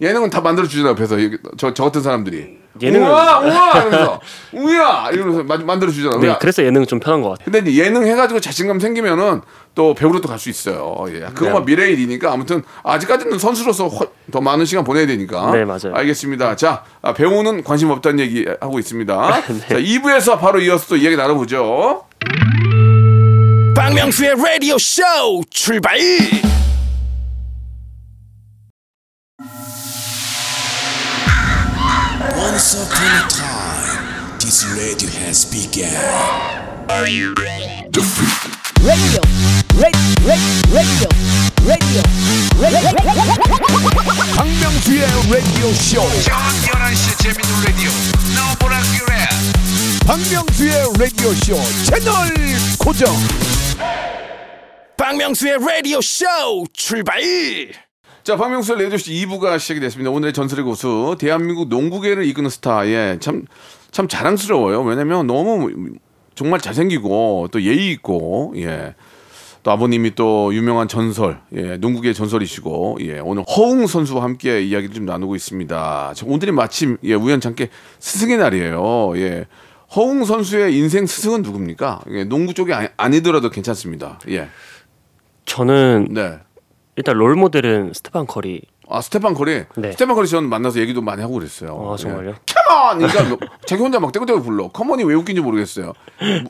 [0.00, 0.90] 예능은 다 만들어 주잖아요.
[0.92, 1.16] 옆에서
[1.56, 4.20] 저저 저 같은 사람들이 예능은- 우와 우와 이러면서
[4.52, 6.20] 우야 이러면서 마- 만들어 주잖아요.
[6.20, 7.44] 네, 그래서 예능은 좀 편한 것 같아요.
[7.50, 9.40] 근데 이제 예능 해가지고 자신감 생기면은
[9.74, 10.94] 또 배우로 또 갈 수 있어요.
[11.08, 11.20] 예.
[11.34, 11.72] 그거만 네.
[11.72, 15.50] 미래의 일이니까 아무튼 아직까지는 선수로서 훨- 더 많은 시간 보내야 되니까.
[15.52, 15.94] 네, 맞아요.
[15.94, 16.56] 알겠습니다.
[16.56, 19.40] 자, 아, 배우는 관심 없다는 얘기 하고 있습니다.
[19.48, 19.58] 네.
[19.68, 22.04] 자, 2부에서 바로 이어서 또 이야기 나눠보죠.
[23.74, 25.02] 박명수의 라디오 쇼
[25.50, 25.96] 출발
[32.56, 35.92] Once upon a time, this radio has begun.
[36.88, 37.34] Radio,
[38.80, 39.20] radio,
[40.24, 41.10] radio, radio,
[41.68, 42.00] radio.
[44.36, 46.00] 박명수의 라디오 쇼.
[46.22, 47.90] 저녁 11시 재밌는 라디오
[48.34, 49.12] 너보라 그래
[50.06, 52.32] 박명수의 라디오 쇼 채널
[52.78, 53.14] 고정.
[54.96, 56.24] 박명수의 라디오 쇼
[56.72, 57.20] 출발
[58.26, 60.10] 자, 박명수의 레디오쇼 2부가 시작이 됐습니다.
[60.10, 63.44] 오늘의 전설의 고수, 대한민국 농구계를 이끄는 스타, 예, 참,
[63.92, 64.82] 참 자랑스러워요.
[64.82, 65.70] 왜냐면 너무
[66.34, 68.96] 정말 잘생기고 또 예의 있고, 예.
[69.62, 75.06] 또 아버님이 또 유명한 전설, 예, 농구계 전설이시고, 예, 오늘 허웅 선수와 함께 이야기를 좀
[75.06, 76.12] 나누고 있습니다.
[76.16, 77.68] 자, 오늘이 마침, 예, 우연찮게
[78.00, 79.16] 스승의 날이에요.
[79.18, 79.46] 예.
[79.94, 82.00] 허웅 선수의 인생 스승은 누굽니까?
[82.10, 84.18] 예, 농구 쪽이 아니, 아니더라도 괜찮습니다.
[84.30, 84.48] 예.
[85.44, 86.40] 저는 네.
[86.96, 88.62] 일단 롤 모델은 스테판 커리.
[88.88, 89.92] 아 스테판 커리 네.
[89.92, 91.90] 스테판 커리 전 만나서 얘기도 많이 하고 그랬어요.
[91.92, 92.34] 아, 정말요?
[92.46, 92.98] Come on!
[92.98, 94.68] 그러니까 뭐 자기 혼자 막 떼고떼고 불러.
[94.68, 95.92] Come on이 왜 웃긴지 모르겠어요.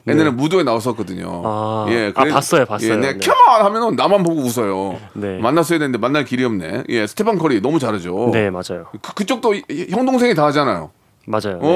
[0.07, 1.25] 옛날에 무도에 나왔었거든요.
[1.25, 1.43] 네.
[1.45, 2.93] 아, 예, 아, 봤어요, 봤어요.
[2.93, 3.19] 예, 네, 네.
[3.19, 4.99] Come on 하면은 나만 보고 웃어요.
[5.15, 5.39] 네.
[5.39, 6.85] 만났어야 되는데 만날 길이 없네.
[6.91, 8.31] 예, 스테판 커리 너무 잘하죠.
[8.33, 8.87] 네, 맞아요.
[9.03, 9.55] 그, 그쪽도
[9.91, 10.91] 형 동생이 다 하잖아요.
[11.27, 11.57] 맞아요.
[11.57, 11.69] 어, 네.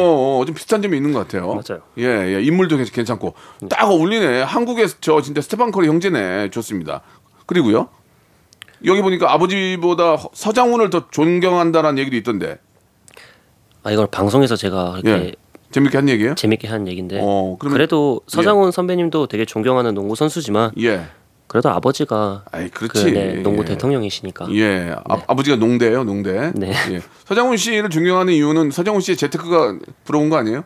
[0.42, 1.46] 어, 좀 비슷한 점이 있는 것 같아요.
[1.48, 1.80] 맞아요.
[1.98, 3.34] 예, 예, 인물도 괜- 괜찮고
[3.68, 4.42] 딱 어울리네.
[4.42, 6.50] 한국의 저 진짜 스테판 커리 형제네.
[6.50, 7.00] 좋습니다.
[7.46, 7.88] 그리고요.
[8.86, 12.58] 여기 보니까 아버지보다 허- 서장훈을 더 존경한다라는 얘기도 있던데.
[13.82, 15.32] 아 이걸 방송에서 제가 이렇게 예.
[15.70, 16.34] 재밌게 한 얘기예요?
[16.34, 17.20] 재밌게 한 얘긴데.
[17.22, 21.06] 어, 그러면- 그래도 서장훈 선배님도 되게 존경하는 농구 선수지만 예.
[21.46, 23.10] 그래도 아버지가 아이, 그, 그렇지.
[23.12, 23.66] 네, 농구 예.
[23.66, 24.46] 대통령이시니까.
[24.54, 24.94] 예.
[25.04, 26.52] 아, 버지가 농대예요, 농대.
[26.54, 26.72] 네.
[26.90, 27.00] 예.
[27.24, 30.62] 서장훈 씨를 존경하는 이유는 서장훈 씨의 재테크가 부러운 거 아니에요?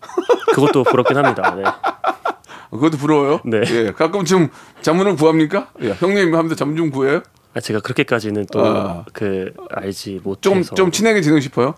[0.54, 1.54] 그것도 부럽긴 합니다.
[1.56, 1.62] 네.
[2.70, 3.40] 그것도 부러워요?
[3.44, 3.60] 네.
[3.70, 3.92] 예.
[3.92, 4.48] 가끔 좀
[4.82, 5.68] 자문을 구합니까?
[5.82, 5.90] 예.
[5.92, 7.22] 형님 하면서 자문 좀 구해요?
[7.54, 9.04] 아, 제가 그렇게까지는 아.
[9.06, 10.64] 또그 알지 못해서.
[10.64, 11.74] 좀, 좀 친하게 지내고 싶어요?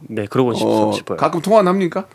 [0.00, 1.16] 네, 그러고 싶, 어, 싶어요.
[1.18, 2.06] 가끔 통화는 합니까?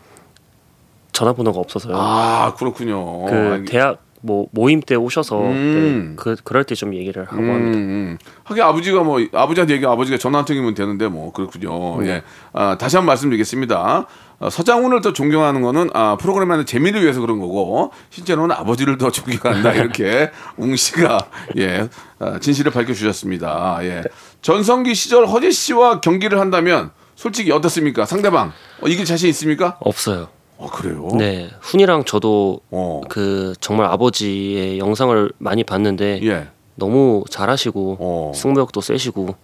[1.12, 1.94] 전화번호가 없어서요.
[1.96, 3.24] 아, 그렇군요.
[3.26, 6.08] 그 알겠- 대학 뭐 모임 때 오셔서 음.
[6.10, 7.78] 네, 그 그럴 때 좀 얘기를 하고 음, 합니다.
[7.78, 8.18] 음.
[8.44, 12.00] 하긴 아버지가 뭐 아버지한테 얘기 아버지가 전화 한 통이면 되는데 뭐 그렇군요.
[12.02, 12.08] 네.
[12.08, 12.22] 예.
[12.52, 14.06] 아, 다시 한번 말씀드리겠습니다.
[14.38, 19.10] 어, 서장훈을 더 존경하는 거는 아, 프로그램 안에 재미를 위해서 그런 거고 실제로는 아버지를 더
[19.10, 21.18] 존경한다 이렇게 웅 씨가
[21.56, 23.78] 예 아, 진실을 밝혀주셨습니다.
[23.82, 24.02] 예.
[24.42, 28.04] 전성기 시절 허재 씨와 경기를 한다면 솔직히 어떻습니까?
[28.04, 29.78] 상대방 어, 이길 자신 있습니까?
[29.80, 30.28] 없어요.
[30.58, 31.10] 어 그래요?
[31.18, 33.02] 네, 훈이랑 저도 어.
[33.08, 36.48] 그 정말 아버지의 영상을 많이 봤는데 예.
[36.74, 38.32] 너무 잘하시고 어.
[38.34, 39.34] 승부욕도 세시고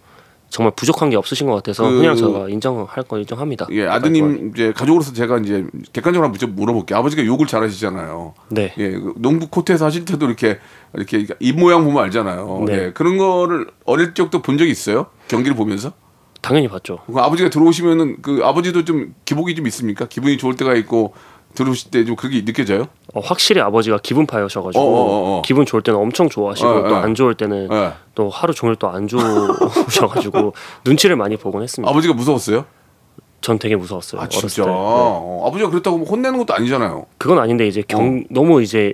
[0.53, 3.65] 정말 부족한 게 없으신 것 같아서 그- 훈이랑 제가 인정할 거 인정합니다.
[3.71, 6.99] 예, 아드님 이제 가족으로서 제가 이제 객관적으로 한번 좀 물어볼게요.
[6.99, 8.35] 아버지가 욕을 잘하시잖아요.
[8.49, 8.71] 네.
[8.77, 10.59] 예, 그 농구 코트에서 하실 때도 이렇게
[10.93, 12.65] 이렇게 입 모양 보면 알잖아요.
[12.67, 12.73] 네.
[12.73, 15.07] 예, 그런 거를 어릴 적도 본 적이 있어요?
[15.27, 15.91] 경기를 보면서?
[16.41, 16.99] 당연히 봤죠.
[17.11, 20.05] 그 아버지가 들어오시면은 그 아버지도 좀 기복이 좀 있습니까?
[20.05, 21.15] 기분이 좋을 때가 있고
[21.55, 22.87] 들어오실 때 좀 그게 느껴져요?
[23.13, 25.01] 어, 확실히 아버지가 기분 파여셔가지고 어, 어,
[25.35, 25.41] 어, 어.
[25.45, 26.97] 기분 좋을 때는 엄청 좋아하시고 어, 또 어.
[26.99, 27.91] 안 좋을 때는 예.
[28.15, 30.53] 또 하루 종일 또 안 좋으셔가지고
[30.85, 31.89] 눈치를 많이 보곤 했습니다.
[31.89, 32.65] 아버지가 무서웠어요?
[33.41, 34.21] 전 되게 무서웠어요.
[34.21, 34.63] 아 어렸을 진짜.
[34.63, 34.69] 때.
[34.69, 34.75] 네.
[34.77, 37.05] 어, 아버지가 그렇다고 뭐 혼내는 것도 아니잖아요.
[37.17, 38.93] 그건 아닌데 이제 경 너무 이제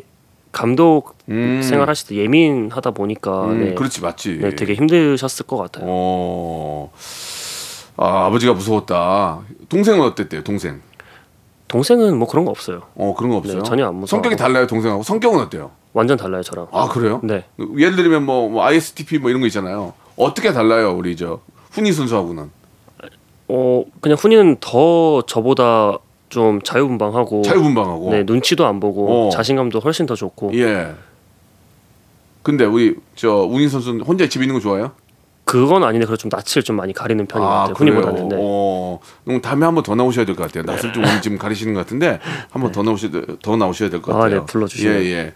[0.52, 1.62] 감독 음.
[1.62, 4.40] 생활하실 때 예민하다 보니까 음, 네, 그렇지 맞지.
[4.42, 5.86] 네, 되게 힘드셨을 것 같아요.
[5.88, 6.92] 어.
[7.98, 9.40] 아, 아버지가 무서웠다.
[9.68, 10.44] 동생은 어땠대요?
[10.44, 10.82] 동생.
[11.74, 12.82] 동생은 뭐 그런 거 없어요.
[12.96, 13.58] 어 그런 거 없어요?
[13.58, 14.08] 네, 전혀 안 무서워하고.
[14.08, 15.72] 성격이 달라요 동생하고 성격은 어때요?
[15.94, 16.68] 완전 달라요 저랑.
[16.72, 17.22] 아 그래요?
[17.24, 17.46] 네.
[17.78, 19.94] 예를 들면 뭐, 뭐 ISTP 뭐 이런 거 있잖아요.
[20.18, 21.40] 어떻게 달라요 우리 저
[21.72, 22.50] 훈이 선수하고는?
[23.50, 25.98] 어 그냥 훈이는 더 저보다
[26.30, 28.12] 좀 자유분방하고 자유분방하고.
[28.12, 29.30] 네 눈치도 안 보고 어.
[29.30, 30.92] 자신감도 훨씬 더 좋고 예.
[32.42, 34.92] 근데 우리 저 웅이 선수는 혼자 집에 있는 거 좋아해요?
[35.50, 37.74] 그건 아닌데 그래도 좀 낯을 좀 많이 가리는 편인 것 같아요.
[37.76, 38.30] 훈이보다는.
[38.30, 38.36] 네.
[38.40, 40.64] 어, 그럼 다음에 한번 더 나오셔야 될 것 같아요.
[40.64, 42.20] 낯을 좀 지금 가리시는 것 같은데
[42.52, 44.40] 한번 더 나오셔야 돼- 더 나오셔야 될것 아, 같아요.
[44.42, 44.96] 네, 불러주시면.
[44.96, 45.34] 예, 예.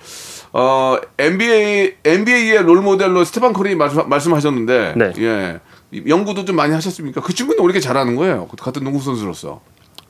[0.53, 5.13] 어, NBA NBA의 롤 모델로 스테판 커리 말씀, 말씀하셨는데, 네.
[5.17, 5.59] 예.
[6.07, 7.21] 연구도 좀 많이 하셨습니까?
[7.21, 8.47] 그 친구는 왜 이렇게 잘하는 거예요?
[8.59, 9.61] 같은 농구 선수로서.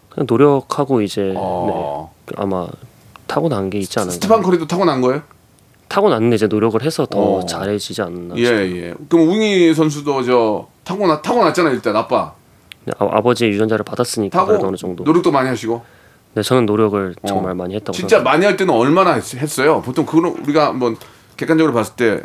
[0.09, 2.13] 그냥 노력하고 이제 어.
[2.25, 2.67] 네, 아마
[3.27, 4.13] 타고난 게 있지 않은가.
[4.15, 5.21] 스테판 커리도 타고난 거예요?
[5.97, 7.45] 타고났는데 이제 노력을 해서 더 어.
[7.45, 8.33] 잘해지지 않나.
[8.37, 8.93] 예, 예.
[9.09, 12.33] 그럼 웅이 선수도 저 타고나 타고났잖아요, 일단 아빠.
[12.85, 15.03] 네, 아, 아버지의 유전자를 받았으니까 그래도 어느 정도.
[15.03, 15.83] 노력도 많이 하시고.
[16.33, 17.27] 네, 저는 노력을 어.
[17.27, 18.23] 정말 많이 했다고 진짜 생각해요.
[18.23, 19.83] 많이 할 때는 얼마나 했, 했어요?
[19.85, 20.97] 보통 그거는 우리가 한번
[21.37, 22.21] 객관적으로 봤을 때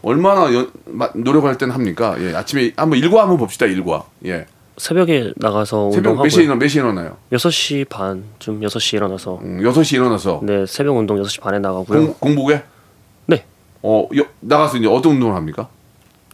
[0.00, 2.16] 얼마나 연, 마- 노력할 때는 합니까?
[2.20, 3.66] 예, 아침에 한번 일과 한번 봅시다.
[3.66, 4.04] 일과.
[4.24, 4.46] 예.
[4.78, 7.16] 새벽에 나가서 새벽 운동하고 몇 시에 일어나 몇 시에 일어나요?
[7.32, 11.98] 6시 반쯤 6시 일어나서 음, 6시 일어나서 네, 새벽 운동 6시 반에 나가고요.
[11.98, 12.64] 공, 공복에 네.
[13.82, 15.68] 어, 여, 나가서 이제 어떤 운동을 합니까?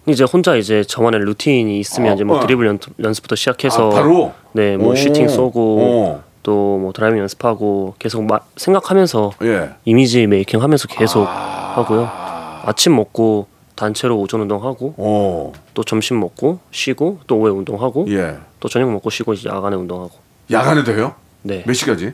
[0.07, 2.41] 이제 혼자 이제 저만의 루틴이 있으면 어, 이제 뭐 어.
[2.41, 4.97] 드리블 연, 연습부터 시작해서 아, 바로 네, 뭐 오.
[4.97, 6.25] 슈팅 쏘고 어.
[6.45, 9.71] 또뭐 드라이빙 연습하고 계속 마, 생각하면서 예.
[9.85, 12.09] 이미지 메이킹 하면서 계속 하고요.
[12.65, 15.53] 아침 먹고 단체로 오전 운동하고 어.
[15.75, 18.37] 또 점심 먹고 쉬고 또 오후에 운동하고 예.
[18.61, 20.13] 또 저녁 먹고 쉬고 이제 야간에 운동하고
[20.51, 21.15] 야간에도 해요?
[21.43, 21.65] 네.
[21.67, 22.13] 몇 시까지?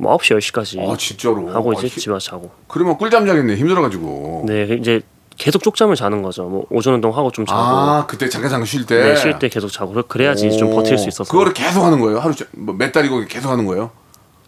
[0.00, 1.48] 뭐 9시 10시까지 아, 진짜로.
[1.52, 2.50] 하고 이제 아, 히- 집에 와서 자고.
[2.68, 3.56] 그러면 꿀잠 자겠네.
[3.56, 4.44] 힘들어 가지고.
[4.46, 5.02] 네, 이제
[5.36, 6.44] 계속 쪽잠을 자는 거죠.
[6.44, 9.02] 뭐 오전 운동하고 좀 자고 아, 그때 잠깐 잠깐 쉴 때.
[9.02, 10.76] 네, 쉴 때 계속 자고 그래- 그래야지 좀 오.
[10.76, 11.30] 버틸 수 있어서.
[11.30, 12.18] 그거를 계속 하는 거예요?
[12.18, 13.90] 하루 뭐몇 달이고 계속 하는 거예요?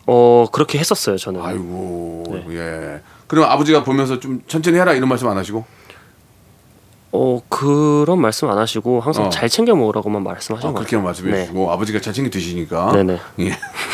[0.07, 1.41] 어 그렇게 했었어요 저는.
[1.43, 2.25] 아이고.
[2.49, 2.57] 네.
[2.57, 3.01] 예.
[3.27, 5.65] 그럼 아버지가 보면서 좀 천천히 해라 이런 말씀 안 하시고?
[7.15, 9.31] 어 그런 말씀 안 하시고 항상 어.
[9.31, 10.97] 잘 챙겨 먹으라고만 말씀하시는 아, 것 그렇게.
[10.97, 11.41] 말씀해 네.
[11.43, 12.93] 주시고 아버지가 잘 챙겨 드시니까.
[12.93, 13.19] 네네.
[13.41, 13.51] 예.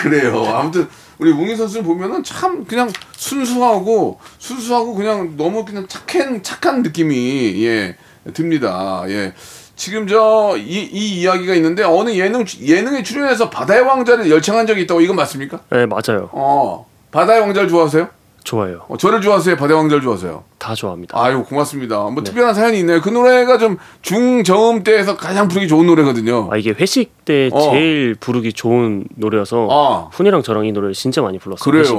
[0.00, 0.44] 그래요.
[0.46, 7.64] 아무튼 우리 웅이 선수를 보면은 참 그냥 순수하고 순수하고 그냥 너무 그냥 착한 착한 느낌이
[7.66, 7.96] 예
[8.32, 9.04] 듭니다.
[9.08, 9.34] 예.
[9.76, 15.16] 지금 저이 이 이야기가 있는데 어느 예능 예능에 출연해서 바다의 왕자를 열창한 적이 있다고 이건
[15.16, 15.60] 맞습니까?
[15.70, 16.28] 네 맞아요.
[16.32, 16.86] 어.
[17.10, 18.08] 바다의 왕자를 좋아하세요?
[18.44, 18.82] 좋아요.
[18.88, 19.56] 어, 저를 좋아하세요?
[19.56, 20.44] 바다의 왕자를 좋아하세요?
[20.58, 21.20] 다 좋아합니다.
[21.20, 21.98] 아유 고맙습니다.
[22.10, 23.00] 뭐 특별한 사연이 있네요.
[23.00, 26.48] 그 노래가 좀 중저음 때에서 가장 부르기 좋은 노래거든요.
[26.50, 27.60] 아 이게 회식 때 어.
[27.70, 30.08] 제일 부르기 좋은 노래여서 아.
[30.12, 31.64] 훈이랑 저랑 이 노래를 진짜 많이 불렀어요.
[31.64, 31.82] 그래요.
[31.84, 31.96] 회식.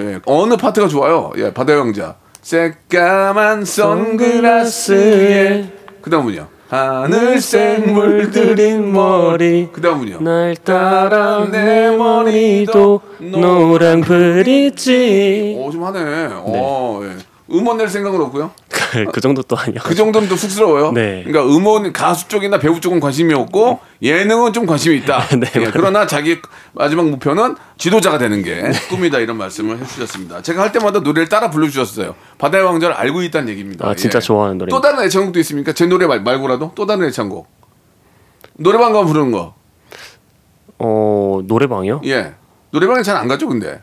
[0.00, 0.20] 예.
[0.26, 1.30] 어느 파트가 좋아요?
[1.36, 2.16] 예, 바다의 왕자.
[2.42, 3.64] 새까만
[4.62, 5.72] 선글라스에.
[6.02, 6.48] 그 다음은요.
[6.72, 9.68] 하늘색 물들인 머리.
[9.70, 10.22] 그 다음은요.
[10.22, 15.54] 날 따라 내 머리도 노란 브릿지.
[15.58, 16.28] 오, 좀 하네.
[16.32, 17.31] 어, 예.
[17.52, 18.50] 음원 낼 생각은 없고요.
[19.12, 19.80] 그 정도 또 아니야.
[19.82, 20.92] 그 정도면 또 쑥스러워요.
[20.92, 21.22] 네.
[21.24, 25.26] 그러니까 음원 가수 쪽이나 배우 쪽은 관심이 없고 예능은 좀 관심이 있다.
[25.38, 25.70] 네, 예.
[25.72, 26.38] 그러나 자기
[26.72, 30.42] 마지막 목표는 지도자가 되는 게 꿈이다 이런 말씀을 해주셨습니다.
[30.42, 32.14] 제가 할 때마다 노래를 따라 불러주셨어요.
[32.38, 33.88] 바다의 왕자를 알고 있다는 얘기입니다.
[33.88, 34.20] 아 진짜 예.
[34.20, 34.68] 좋아하는 노래.
[34.70, 35.72] 또 다른 애창곡도 있습니까?
[35.72, 37.46] 제 노래 말, 말고라도 또 다른 애창곡.
[38.58, 39.54] 노래방 가면 부르는 거.
[40.78, 42.02] 어 노래방이요?
[42.04, 42.34] 예.
[42.70, 43.82] 노래방에 잘 안 가죠, 근데.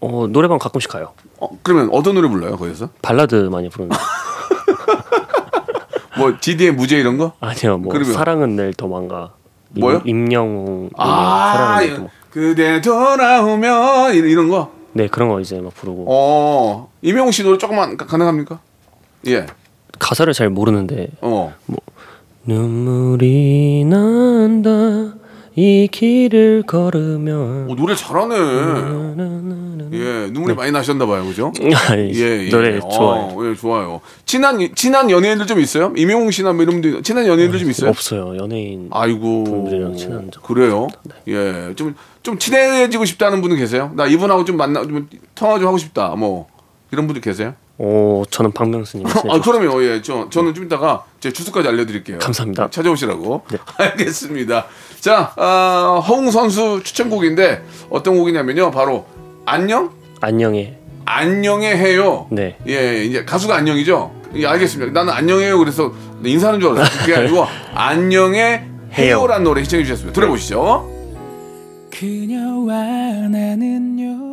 [0.00, 1.12] 어 노래방 가끔씩 가요.
[1.40, 2.90] 어, 그러면 어떤 노래 불러요, 거기서?
[3.02, 3.90] 발라드 많이 부르는.
[3.90, 3.98] 거.
[6.18, 7.32] 뭐 GD의 무제 이런 거?
[7.40, 8.12] 아니요 뭐 그러면?
[8.12, 9.32] 사랑은 늘 도망가.
[9.74, 10.02] 임- 뭐요?
[10.04, 11.78] 임영웅 아.
[12.30, 14.70] 그대 돌아오면 이런, 거.
[14.92, 18.60] 네 그런 거 이제 막 부르고 어, 임영웅 씨 노래 조금만 가- 가능합니까?
[19.26, 19.46] 예.
[19.98, 21.52] 가사를 잘 모르는데 어.
[22.46, 25.14] 눈물이 난다
[25.58, 28.36] 이 길을 걸으면 오, 노래 잘하네.
[29.90, 31.52] 예, 눈물이 많이 나셨나 봐요, 그죠?
[31.90, 32.48] 아니, 예, 예.
[32.48, 33.50] 노래 어, 좋아요.
[33.50, 34.00] 예, 좋아요.
[34.24, 35.92] 친한 친한 연예인들 좀 있어요?
[35.96, 37.90] 이명웅 씨나 뭐 이런 분들 친한 연예인들 좀 있어요?
[37.90, 39.42] 없어요 연예인 아이고.
[39.42, 40.86] 분들이랑 친한 적 그래요?
[41.26, 41.72] 예.
[41.74, 43.90] 좀, 좀 친해지고 싶다는 분은 계세요?
[43.96, 46.10] 나 이분하고 좀 만나, 좀 통화 좀 하고 싶다.
[46.10, 46.46] 뭐.
[46.92, 47.54] 이런 분들 계세요?
[47.80, 50.02] 어 저는 박명수님 아, 그러면, 예.
[50.02, 52.18] 저, 저는 좀 이따가 제 주소까지 알려 드릴게요.
[52.18, 52.70] 감사합니다.
[52.70, 53.42] 찾아오시라고.
[53.50, 53.58] 네.
[53.78, 54.66] 알겠습니다.
[55.00, 58.70] 자, 어, 허웅 선수 추천곡인데 어떤 곡이냐면요.
[58.70, 59.06] 바로
[59.46, 59.90] 안녕?
[60.20, 62.26] 안녕해 안녕해 해요.
[62.30, 62.56] 네.
[62.68, 64.12] 예, 이제 가수가 안녕이죠?
[64.34, 64.92] 예, 알겠습니다.
[64.92, 65.58] 나는 안녕해요.
[65.58, 65.92] 그래서
[66.24, 66.98] 인사하는 줄 알았어요.
[67.00, 68.40] 그게 아니고 안녕해
[68.92, 69.16] 해요.
[69.16, 70.20] 해요라는 노래 시청해 주셨습니다.
[70.20, 70.90] 들어보시죠.
[71.90, 72.74] 그녀와
[73.30, 74.27] 나는요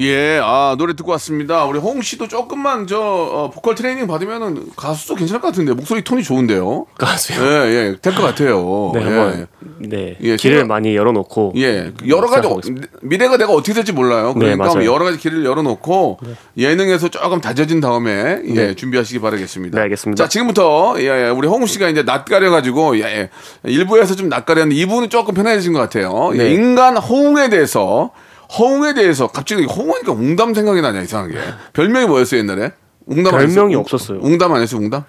[0.00, 1.66] 예, 아 노래 듣고 왔습니다.
[1.66, 6.22] 우리 홍 씨도 조금만 저 어, 보컬 트레이닝 받으면은 가수도 괜찮을 것 같은데 목소리 톤이
[6.22, 6.86] 좋은데요.
[6.96, 8.92] 가수요 예, 예, 될 것 같아요.
[8.94, 9.46] 네 예, 한번
[9.78, 12.60] 네 예, 길을 생각- 많이 열어놓고 예, 여러 가지 어-.
[13.02, 14.32] 미래가 내가 어떻게 될지 몰라요.
[14.36, 14.90] 네, 그러니까 맞아요.
[14.90, 16.18] 여러 가지 길을 열어놓고
[16.56, 18.74] 예능에서 조금 다져진 다음에 예, 네.
[18.74, 19.76] 준비하시기 바라겠습니다.
[19.76, 20.24] 네, 알겠습니다.
[20.24, 23.30] 자, 지금부터 예, 예, 우리 홍우 씨가 이제 낯가려 가지고 예, 예,
[23.64, 26.30] 일부에서 좀 낯가렸는데 이분은 조금 편해진 것 같아요.
[26.34, 26.54] 예, 네.
[26.54, 28.12] 인간 호응에 대해서
[28.58, 31.38] 허웅에 대해서 갑자기 허웅하니까 웅담 생각이 나냐 이상하게.
[31.72, 32.72] 별명이 뭐였어요 옛날에?
[33.06, 33.74] 웅담 안 별명이?
[33.76, 34.18] 없었어요.
[34.20, 35.04] 웅담 안 했어요 웅담?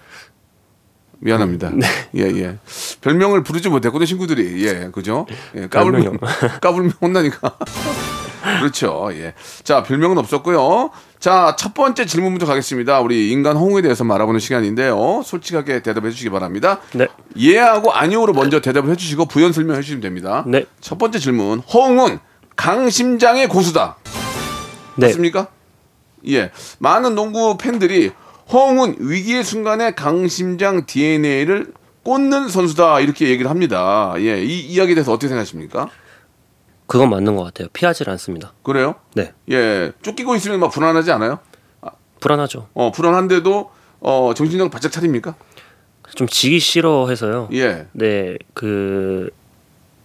[1.23, 1.71] 미안합니다.
[2.17, 2.57] 예, 예.
[3.01, 4.65] 별명을 부르지 못했거든, 친구들이.
[4.65, 5.27] 예, 그죠?
[5.55, 6.17] 예, 까불면,
[6.61, 7.57] 까불면 혼나니까.
[8.59, 9.09] 그렇죠.
[9.13, 9.35] 예.
[9.63, 10.89] 자, 별명은 없었고요.
[11.19, 13.01] 자, 첫 번째 질문부터 가겠습니다.
[13.01, 15.21] 우리 인간 홍에 대해서 말아보는 시간인데요.
[15.23, 16.79] 솔직하게 대답해 주시기 바랍니다.
[16.93, 17.07] 네.
[17.37, 20.43] 예하고 아니오로 먼저 대답을 해 주시고 부연 설명해 주시면 됩니다.
[20.47, 20.65] 네.
[20.79, 21.59] 첫 번째 질문.
[21.59, 22.17] 허웅은
[22.55, 23.97] 강심장의 고수다.
[24.95, 25.07] 네.
[25.07, 25.47] 맞습니까?
[26.27, 26.51] 예.
[26.79, 28.11] 많은 농구 팬들이
[28.51, 34.13] 허웅은 위기의 순간에 강심장 DNA를 꽂는 선수다 이렇게 얘기를 합니다.
[34.17, 35.87] 예, 이 이야기에 대해서 어떻게 생각하십니까?
[36.87, 37.69] 그건 맞는 것 같아요.
[37.71, 38.53] 피하질 않습니다.
[38.63, 38.95] 그래요?
[39.15, 39.33] 네.
[39.49, 41.39] 예, 쫓기고 있으면 막 불안하지 않아요?
[42.19, 42.67] 불안하죠.
[42.73, 45.35] 어, 불안한데도 어, 정신력 바짝 차립니까?
[46.15, 47.49] 좀 지기 싫어해서요.
[47.53, 47.87] 예.
[47.93, 49.29] 네, 그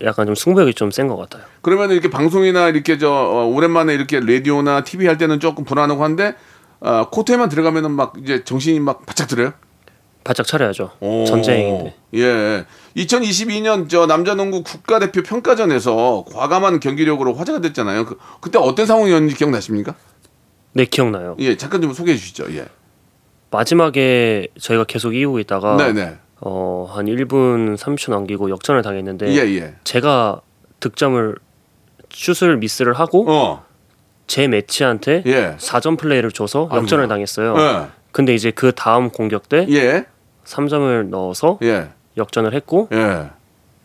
[0.02, 1.44] 약간 좀 승부욕이 좀 센 것 같아요.
[1.62, 6.34] 그러면 이렇게 방송이나 이렇게 저 어, 오랜만에 이렇게 라디오나 TV 할 때는 조금 불안하고 한데
[6.80, 9.52] 아, 코트에만 들어가면은 막 이제 정신이 막 바짝 들어요.
[10.24, 10.90] 바짝 차려야죠.
[11.00, 11.24] 오.
[11.24, 11.94] 전쟁인데.
[12.14, 12.64] 예.
[12.96, 18.06] 2022년 저 남자농구 국가대표 평가전에서 과감한 경기력으로 화제가 됐잖아요.
[18.06, 19.94] 그, 그때 어떤 상황이었는지 기억나십니까?
[20.72, 21.36] 네 기억나요.
[21.38, 22.46] 예, 잠깐 좀 소개해 주시죠.
[22.56, 22.66] 예.
[23.50, 26.16] 마지막에 저희가 계속 이기고 있다가 네, 네.
[26.40, 29.74] 어, 한 1분 30초 남기고 역전을 당했는데 예, 예.
[29.84, 30.40] 제가
[30.80, 31.34] 득점을
[32.10, 33.64] 슛을 미스를 하고 어.
[34.26, 35.56] 제 매치한테 예.
[35.58, 37.08] 4점 플레이를 줘서 역전을 아이고야.
[37.08, 37.54] 당했어요.
[37.58, 37.86] 예.
[38.12, 40.04] 근데 이제 그 다음 공격 때 예.
[40.44, 41.88] 3점을 넣어서 예.
[42.16, 43.30] 역전을 했고 예.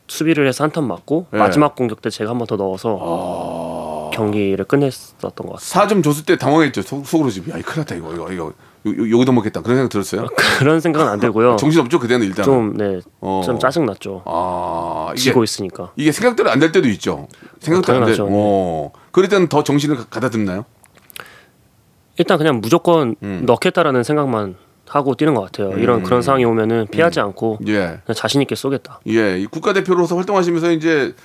[0.08, 1.38] 수비를 해서 한 턴 맞고 예.
[1.38, 5.88] 마지막 공격 때 제가 한 번 더 넣어서 경기를 끝냈었던 것 같아요.
[5.88, 6.82] 4점 줬을 때 당황했죠.
[6.82, 8.14] 속, 속으로 지금 야, 이 큰일 났다 이거.
[8.14, 8.54] 이거 이거
[8.86, 9.62] 요- 여기도 먹겠다.
[9.62, 10.28] 그런 생각 들었어요?
[10.60, 11.56] 그런 생각은 안 들고요.
[11.58, 12.44] 정신 없죠, 그때는 일단.
[12.46, 13.42] 좀 네, 어.
[13.46, 14.24] 좀 짜증 났죠.
[14.26, 15.92] 아, 이게 지고 있으니까.
[15.96, 17.28] 이게 생각대로 안 될 때도 있죠.
[17.60, 18.16] 생각대로 안 될.
[18.16, 18.28] 당연하죠.
[18.30, 18.92] 어.
[19.12, 20.66] 그럴 때는 더 정신을 가- 가다듬나요?
[22.18, 23.44] 일단 그냥 무조건 음.
[23.46, 24.56] 넣겠다라는 생각만
[24.88, 25.78] 하고 뛰는 것 같아요.
[25.80, 28.02] 이런 그런 상황이 오면은 피하지 않고 예.
[28.14, 29.00] 자신 있게 쏘겠다.
[29.08, 31.16] 예, 이 국가 대표로서 활동하시면서 이제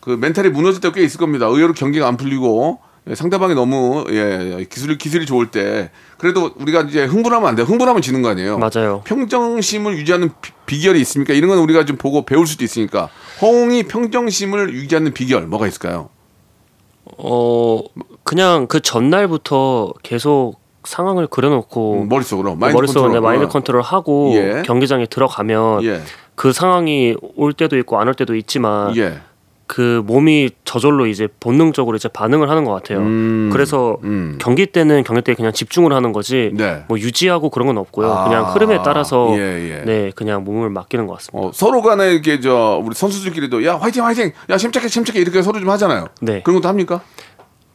[0.00, 1.46] 그 멘탈이 무너질 때가 꽤 있을 겁니다.
[1.46, 7.04] 의외로 경기가 안 풀리고 예, 상대방이 너무 예, 기술이 기술이 좋을 때 그래도 우리가 이제
[7.04, 7.64] 흥분하면 안 돼요.
[7.66, 8.58] 흥분하면 지는 거 아니에요.
[8.58, 9.02] 맞아요.
[9.04, 11.32] 평정심을 유지하는 비, 비결이 있습니까?
[11.32, 13.08] 이런 건 우리가 좀 보고 배울 수도 있으니까.
[13.40, 16.08] 허웅이 평정심을 유지하는 비결 뭐가 있을까요?
[17.18, 17.80] 어
[18.24, 23.20] 그냥 그 전날부터 계속 상황을 그려놓고 음, 머릿속으로 마인드 머릿속에 컨트롤.
[23.22, 23.48] 마인드 어.
[23.48, 24.62] 컨트롤 하고 예.
[24.64, 26.00] 경기장에 들어가면 예.
[26.34, 29.20] 그 상황이 올 때도 있고 안 올 때도 있지만 예.
[29.66, 33.00] 그 몸이 저절로 이제 본능적으로 이제 반응을 하는 것 같아요.
[33.00, 34.38] 음, 그래서 음.
[34.40, 36.84] 경기 때는 경기 때 그냥 집중을 하는 거지 네.
[36.88, 38.12] 뭐 유지하고 그런 건 없고요.
[38.12, 39.84] 아, 그냥 흐름에 따라서 예, 예.
[39.84, 41.48] 네 그냥 몸을 맡기는 것 같습니다.
[41.48, 45.58] 어, 서로 간에 이렇게 저 우리 선수들끼리도 야 화이팅 화이팅 야 침착해 침착해 이렇게 서로
[45.58, 46.06] 좀 하잖아요.
[46.20, 46.42] 네.
[46.42, 47.00] 그런 것도 합니까?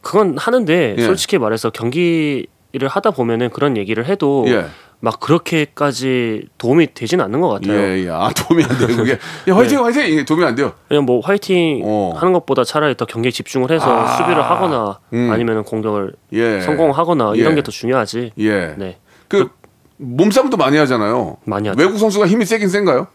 [0.02, 1.02] 그건 하는데 예.
[1.02, 2.48] 솔직히 말해서 경기를
[2.88, 4.66] 하다 보면은 그런 얘기를 해도 예.
[5.04, 7.74] 막 그렇게까지 도움이 되진 않는 것 같아요.
[7.74, 8.10] 예, 예.
[8.10, 8.96] 아 도움이 안 돼요.
[8.96, 9.18] 그게 야
[9.56, 10.74] 화이팅 화이팅 이게 도움이 안 돼요.
[10.88, 12.14] 그냥 뭐 화이팅 어.
[12.16, 14.08] 하는 것보다 차라리 더 경기에 집중을 해서 아.
[14.16, 15.30] 수비를 하거나 음.
[15.32, 16.62] 아니면 공격을 예.
[16.62, 17.40] 성공하거나 예.
[17.40, 18.34] 이런 게 더 중요하지.
[18.38, 18.76] 예.
[18.78, 19.50] 네, 그
[19.98, 21.38] 몸싸움도 많이 하잖아요.
[21.46, 21.80] 많이 하죠.
[21.82, 23.08] 외국 선수가 힘이 세긴 센가요?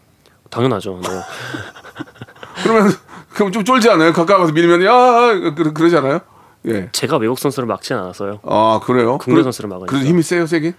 [0.49, 0.99] 당연하죠.
[1.03, 1.09] 네.
[2.63, 2.91] 그러면
[3.33, 4.11] 그럼 좀 쫄지 않아요?
[4.13, 6.19] 가까이 가서 밀면 야 그러, 그러잖아요.
[6.67, 6.89] 예.
[6.91, 8.39] 제가 외국 선수를 막진 않았어요.
[8.43, 9.17] 아 그래요?
[9.19, 9.89] 국내 선수를 막으니까.
[9.91, 10.73] 그래도 힘이 세요 세긴?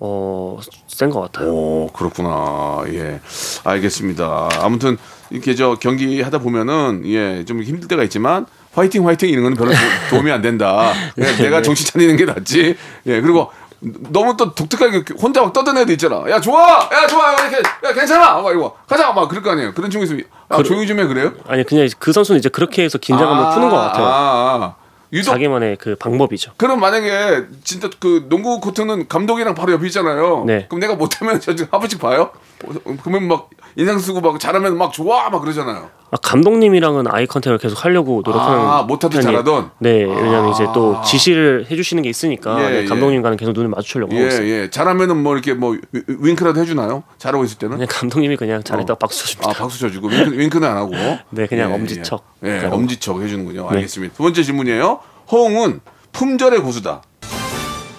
[0.00, 0.58] 어,
[0.88, 1.48] 센 것 같아요.
[1.50, 2.82] 오 그렇구나.
[2.88, 3.20] 예.
[3.64, 4.48] 알겠습니다.
[4.60, 4.96] 아무튼
[5.30, 9.70] 이렇게 저 경기 하다 보면은 예 좀 힘들 때가 있지만 화이팅 화이팅 이런 거는 별로
[9.72, 9.78] 도-
[10.10, 10.92] 도움이 안 된다.
[11.14, 12.76] 그냥 내가 정신 차리는 게 낫지.
[13.06, 16.28] 예 그리고 너무 또 독특하게 혼자 막 떠드는 애도 있잖아.
[16.30, 19.72] 야 좋아, 야 좋아, 이렇게 야 괜찮아, 막 이거 가자, 막 그럴 거 아니에요.
[19.72, 21.32] 그런 친구 있으면 아, 조용히 좀 해 그래요?
[21.48, 24.04] 아니 그냥 그 선수는 이제 그렇게 해서 긴장감을 아, 푸는 것 같아요.
[24.04, 24.74] 아, 아.
[25.12, 26.52] 유독 자기만의 그 방법이죠.
[26.56, 30.44] 그럼 만약에 진짜 그 농구 코트는 감독이랑 바로 옆에 있잖아요.
[30.46, 30.66] 네.
[30.68, 32.30] 그럼 내가 못하면 저 지금 한 번씩 봐요.
[32.66, 35.88] 어, 그러면 막 인상 쓰고 막 잘하면 막 좋아 막 그러잖아요.
[36.12, 39.70] 아, 감독님이랑은 아이 컨택을 계속 하려고 노력하는 아, 편이- 잘하던?
[39.78, 42.84] 네 왜냐면 이제 또 지시를 해주시는 게 있으니까 예, 네, 예.
[42.86, 44.70] 감독님과는 계속 눈을 마주치려고 하고 예, 있어요 예.
[44.70, 47.04] 잘하면은 뭐 이렇게 뭐 위- 윙크라도 해주나요?
[47.18, 47.76] 잘하고 있을 때는?
[47.76, 48.96] 그냥 감독님이 그냥 잘했다 어.
[48.96, 50.90] 고 박수 쳐줍니다 아, 박수 쳐주고 윙크, 윙크는 안 하고.
[51.30, 52.24] 네, 그냥 예, 엄지척.
[52.44, 52.72] 예, 예, 그냥.
[52.74, 53.68] 엄지척 해주는군요.
[53.70, 53.76] 네.
[53.76, 54.14] 알겠습니다.
[54.16, 54.98] 두 번째 질문이에요.
[55.30, 55.80] 허웅은
[56.12, 57.02] 품절의 고수다.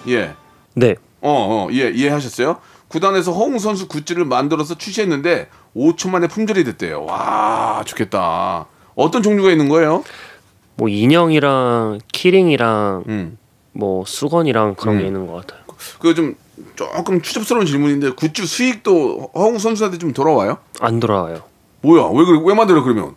[0.08, 0.34] 예.
[0.74, 2.58] 네 어, 어, 예, 이해하셨어요?
[2.96, 7.04] 구단에서 허웅 선수 굿즈를 만들어서 출시했는데 5초 만에 품절이 됐대요.
[7.06, 8.66] 와, 좋겠다.
[8.94, 10.04] 어떤 종류가 있는 거예요?
[10.76, 13.38] 뭐 인형이랑 키링이랑 음.
[13.72, 15.06] 뭐 수건이랑 그런 게 음.
[15.06, 15.62] 있는 것 같아요
[15.98, 16.34] 그 좀
[16.76, 20.58] 조금 추접스러운 질문인데 굿즈 수익도 허웅 선수한테 좀 돌아와요?
[20.80, 21.42] 안 돌아와요
[21.80, 22.04] 뭐야?
[22.12, 22.40] 왜 그래?
[22.44, 23.14] 왜 만들어 그러면?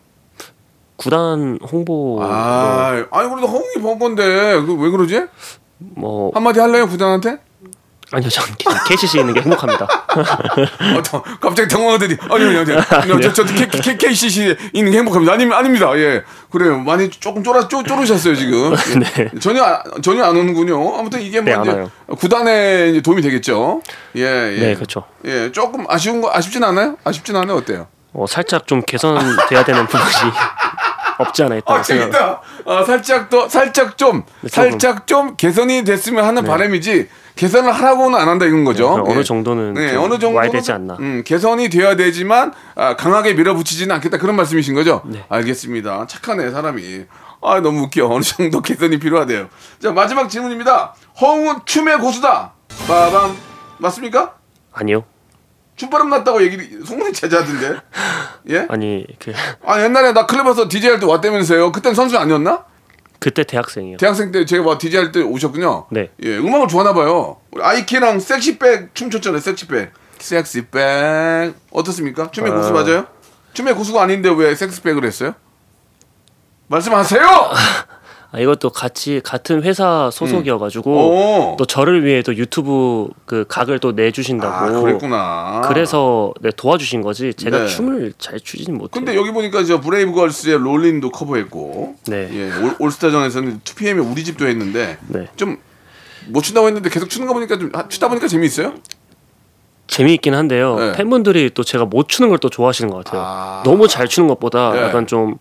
[0.96, 4.24] 구단 홍보 아, 아니 그래도 허웅이 번 건데
[4.62, 5.26] 그왜 그러지?
[5.78, 7.40] 뭐 한마디 할래요 구단한테?
[8.12, 8.46] 아니요 전
[8.88, 9.86] KCC 있는 게 행복합니다.
[9.86, 13.22] 어, 저, 갑자기 당황하더니 아니요 아니요 아니요.
[13.22, 15.34] 저, 저 K, K, KCC 있는 게 행복합니다.
[15.34, 15.92] 아니, 아닙니다.
[15.98, 16.24] 예.
[16.52, 16.78] 그래요.
[16.80, 18.74] 많이 조금 쫄아 쪼, 쪼르셨어요 지금.
[18.74, 19.00] 예.
[19.00, 19.32] 네.
[19.40, 20.98] 전혀 아- 전혀 안 오는군요.
[20.98, 21.86] 아무튼 이게 뭐 네, 안 이제.
[22.20, 23.82] 구단에 이제 도움이 되겠죠.
[24.18, 24.60] 예 예.
[24.60, 25.04] 네 그렇죠.
[25.26, 26.98] 예 조금 아쉬운 거 아쉽진 않아요?
[27.04, 27.58] 아쉽진 않아요?
[27.58, 27.88] 어때요?
[28.14, 30.12] 어, 살짝 좀 개선돼야 되는 부분이
[31.20, 34.50] 없지 않아 있다고 아 재밌다 아 살짝 더 살짝 좀 네.
[34.50, 39.76] 살짝 좀 개선이 됐으면 하는 바람이지 개선을 하라고는 안 한다 이건 거죠 네, 어느 정도는
[39.76, 40.96] 좀 어느 정도는 와야 되지 않나.
[41.00, 45.02] 음, 개선이 되어야 되지만 아, 강하게 밀어붙이지는 않겠다 그런 말씀이신 거죠?
[45.06, 45.24] 네.
[45.28, 46.08] 알겠습니다.
[46.08, 47.06] 착하네 사람이.
[47.42, 48.08] 아 너무 웃겨.
[48.08, 49.50] 어느 정도 개선이 필요하대요.
[49.82, 50.96] 자 마지막 질문입니다.
[51.20, 52.54] 허웅은 춤의 고수다.
[52.88, 53.36] 빠밤
[53.80, 54.36] 맞습니까?
[54.72, 55.04] 아니요
[55.76, 57.76] 춤바람 났다고 얘기 소문이 제자던데.
[58.50, 58.66] 예?
[58.70, 59.34] 아니 그
[59.66, 61.72] 아 옛날에 나 클럽에서 DJ 할 때 왔다면서요.
[61.72, 62.66] 그땐 선수 아니었나?
[63.20, 63.98] 그때 대학생이요.
[63.98, 65.88] 대학생 때 제가 뭐 DJ 할 때 오셨군요.
[65.92, 66.12] 네.
[66.24, 67.38] 예, 음악을 좋아하나 봐요.
[67.52, 69.40] 우리 아이키랑 섹시백 춤췄잖아요.
[69.42, 69.92] 섹시백.
[70.20, 72.30] 섹시백 어떻습니까?
[72.32, 73.08] 춤의 고수 맞아요?
[73.54, 75.34] 춤의 고수가 아닌데 왜 섹시백을 했어요?
[76.68, 77.22] 말씀하세요.
[78.36, 80.98] 아, 이것도 같이 같은 회사 소속이어가지고 음.
[80.98, 81.56] 오.
[81.58, 84.82] 또 저를 위해 또 유튜브 그 각을 또 아, 내주신다고.
[84.82, 85.62] 그랬구나.
[85.66, 87.34] 그래서 네, 도와주신 거지.
[87.34, 87.68] 제가 네.
[87.68, 88.90] 춤을 잘 추지는 못해요.
[88.92, 92.30] 근데 여기 보니까 저 브레이브걸스의 롤린도 커버했고, 네.
[92.34, 95.28] 예, 올, 올스타전에서는 2PM의 우리 집도 했는데 네.
[95.38, 98.74] 좀못 춘다고 했는데 계속 추는 거 보니까 좀 아, 추다 보니까 재미있어요?
[99.88, 100.76] 재미있긴 한데요.
[100.78, 100.92] 네.
[100.94, 103.22] 팬분들이 또 제가 못 추는 걸 또 좋아하시는 것 같아요.
[103.24, 103.62] 아.
[103.64, 104.82] 너무 잘 추는 것보다 네.
[104.82, 105.38] 약간 좀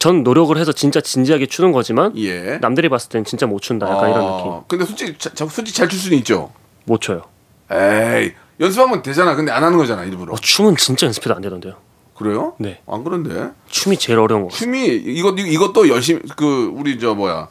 [0.00, 2.56] 전 노력을 해서 진짜 진지하게 추는 거지만 예.
[2.62, 3.88] 남들이 봤을 땐 진짜 못 춘다.
[3.88, 4.52] 약간 이런 어, 느낌.
[4.66, 6.50] 근데 솔직히 자, 솔직히 잘 출 수는 있죠.
[6.86, 7.22] 못 춰요.
[7.70, 9.36] 에이 연습하면 되잖아.
[9.36, 10.32] 근데 안 하는 거잖아 일부러.
[10.32, 11.74] 어, 춤은 진짜 연습해도 안 되던데요.
[12.14, 12.54] 그래요?
[12.58, 12.80] 네.
[12.86, 14.58] 안 그런데 춤이 제일 어려운 것 같아요.
[14.58, 17.48] 춤이 이것 이것도 열심히 그 우리 저 뭐야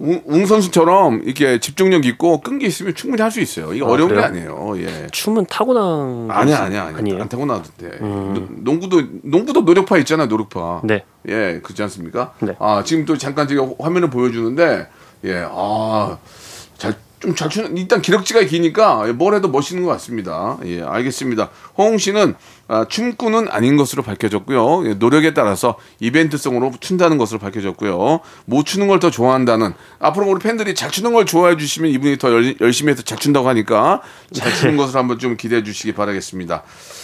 [0.00, 3.72] 웅, 웅 선수처럼 이렇게 집중력 있고 끈기 있으면 충분히 할 수 있어요.
[3.74, 4.26] 이게 아, 어려운 게 그래요?
[4.26, 4.74] 아니에요.
[4.86, 5.06] 예.
[5.10, 7.20] 춤은 타고난 아니야 아니야 아니야.
[7.20, 7.98] 안 타고나도 돼.
[8.00, 10.82] 노- 농구도 농구도 노력파 있잖아요 노력파.
[10.84, 11.04] 네.
[11.28, 12.32] 예 그렇지 않습니까?
[12.40, 12.54] 네.
[12.60, 14.86] 아 지금 또 잠깐 제가 화면을 보여주는데
[15.24, 20.56] 예아잘 좀잘 추는 일단 기럭지가 기니까 뭘 해도 멋있는 것 같습니다.
[20.64, 21.50] 예 알겠습니다.
[21.76, 22.36] 허웅 씨는
[22.70, 24.88] 아, 춤꾼은 아닌 것으로 밝혀졌고요.
[24.90, 28.20] 예, 노력에 따라서 이벤트성으로 춘다는 것으로 밝혀졌고요.
[28.44, 32.30] 못 추는 걸 더 좋아한다는 앞으로 우리 팬들이 잘 추는 걸 좋아해 주시면 이분이 더
[32.32, 34.02] 열, 열심히 해서 잘 춘다고 하니까
[34.32, 36.62] 잘 추는 것을 한번 좀 기대해 주시기 바라겠습니다.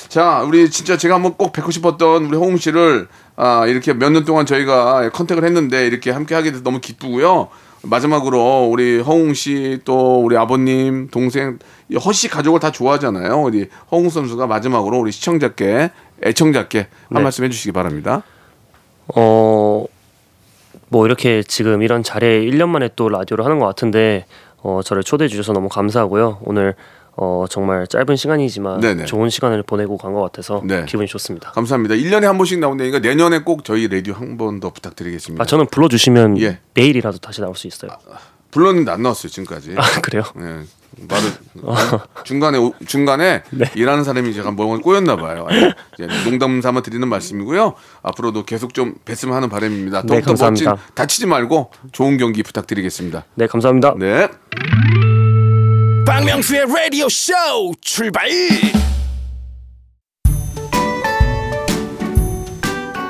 [0.08, 4.24] 자, 우리 진짜 제가 한번 꼭 뵙고 싶었던 우리 호웅 씨를 아, 이렇게 몇 년
[4.24, 7.48] 동안 저희가 컨택을 했는데 이렇게 함께 하게 돼서 너무 기쁘고요.
[7.84, 11.58] 마지막으로 우리 허웅 씨 또 우리 아버님 동생
[11.88, 13.42] 이 허씨 가족을 다 좋아하잖아요.
[13.42, 15.90] 우리 허웅 선수가 마지막으로 우리 시청자께
[16.22, 17.20] 애청자께 한 네.
[17.20, 18.22] 말씀 해주시기 바랍니다.
[19.14, 19.84] 어,
[20.88, 24.26] 뭐 이렇게 지금 이런 자리에 1년 만에 또 라디오를 하는 것 같은데
[24.62, 26.38] 어, 저를 초대해 주셔서 너무 감사하고요.
[26.44, 26.74] 오늘
[27.16, 29.04] 어, 정말 짧은 시간이지만 네네.
[29.04, 30.84] 좋은 시간을 보내고 간 것 같아서 네.
[30.86, 31.50] 기분이 좋습니다.
[31.52, 31.94] 감사합니다.
[31.94, 35.42] 1년에 한 번씩 나온다니까 내년에 꼭 저희 라디오 한 번 더 부탁드리겠습니다.
[35.42, 36.58] 아, 저는 불러주시면 예.
[36.74, 37.90] 내일이라도 다시 나올 수 있어요.
[38.50, 39.74] 불렀는데 안 나왔어요 지금까지.
[39.76, 40.22] 아, 그래요?
[40.40, 40.62] 예.
[41.08, 41.28] 말을
[42.24, 43.64] 중간에 오- 중간에 네.
[43.74, 45.46] 일하는 사람이 제가 뭘 꼬였나 봐요.
[46.00, 46.06] 예.
[46.28, 47.74] 농담 삼아 드리는 말씀이고요.
[48.02, 50.02] 앞으로도 계속 좀 뵀으면 하는 바람입니다.
[50.02, 50.76] 네, 더욱더 멋진 감사합니다.
[50.94, 53.24] 다치지 말고 좋은 경기 부탁드리겠습니다.
[53.34, 53.94] 네, 감사합니다.
[53.98, 54.28] 네.
[56.06, 57.32] 박명수의 라디오 쇼
[57.80, 58.28] 출발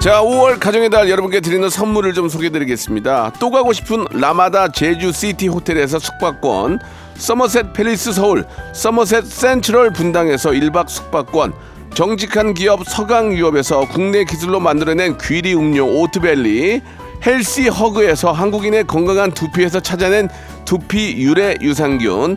[0.00, 3.32] 자, 5월 가정의 달 여러분께 드리는 선물을 좀 소개드리겠습니다.
[3.40, 6.78] 또 가고 싶은 라마다 제주 시티 호텔에서 숙박권,
[7.16, 11.54] 서머셋 팰리스 서울, 서머셋 센트럴 분당에서 1박 숙박권,
[11.94, 16.82] 정직한 기업 서강유업에서 국내 기술로 만들어낸 귀리 음료 오트밸리,
[17.24, 20.28] 헬시 허그에서 한국인의 건강한 두피에서 찾아낸
[20.66, 22.36] 두피 유래 유산균,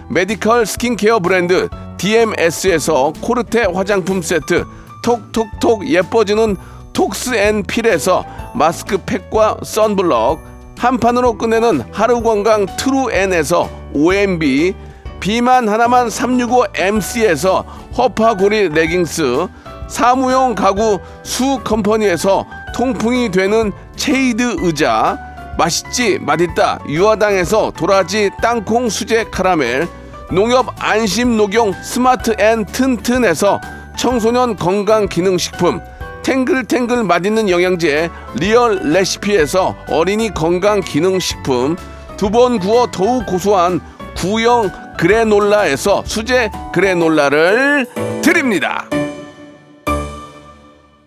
[0.11, 4.65] 메디컬 스킨케어 브랜드 DMS에서 코르테 화장품 세트
[5.03, 6.57] 톡톡톡 예뻐지는
[6.91, 10.41] 톡스앤필에서 마스크팩과 선블럭
[10.77, 14.75] 한 판으로 끝내는 하루 건강 트루엔에서 OMB
[15.21, 17.63] 비만 하나만 365MC에서
[17.97, 19.47] 허파고리 레깅스
[19.87, 22.45] 사무용 가구 수 컴퍼니에서
[22.75, 25.17] 통풍이 되는 체이드 의자
[25.57, 30.00] 맛있지 맛있다 유화당에서 도라지 땅콩 수제 카라멜
[30.31, 33.59] 농협 안심 녹용 스마트 앤 튼튼에서
[33.97, 35.81] 청소년 건강 기능 식품
[36.23, 41.75] 탱글탱글 맛있는 영양제 리얼 레시피에서 어린이 건강 기능 식품
[42.17, 43.81] 두 번 구워 더욱 고소한
[44.15, 47.87] 구형 그래놀라에서 수제 그래놀라를
[48.21, 48.87] 드립니다.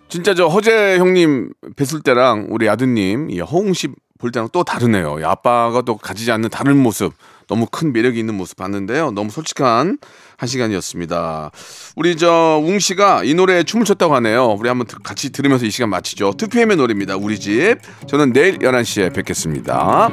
[0.09, 5.19] 진짜 저 허재 형님 뵀을 때랑 우리 아드님 이 허웅 씨 볼 때랑 또 다르네요.
[5.21, 7.13] 이 아빠가 또 가지지 않는 다른 모습,
[7.49, 9.11] 너무 큰 매력이 있는 모습 봤는데요.
[9.11, 9.99] 너무 솔직한
[10.37, 11.51] 한 시간이었습니다.
[11.97, 14.57] 우리 저 웅 씨가 이 노래에 춤을 췄다고 하네요.
[14.59, 16.33] 우리 한번 들- 같이 들으면서 이 시간 마치죠.
[16.33, 17.17] 2PM의 노래입니다.
[17.17, 17.77] 우리 집.
[18.09, 20.11] 저는 내일 11시에 뵙겠습니다.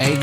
[0.00, 0.18] Hey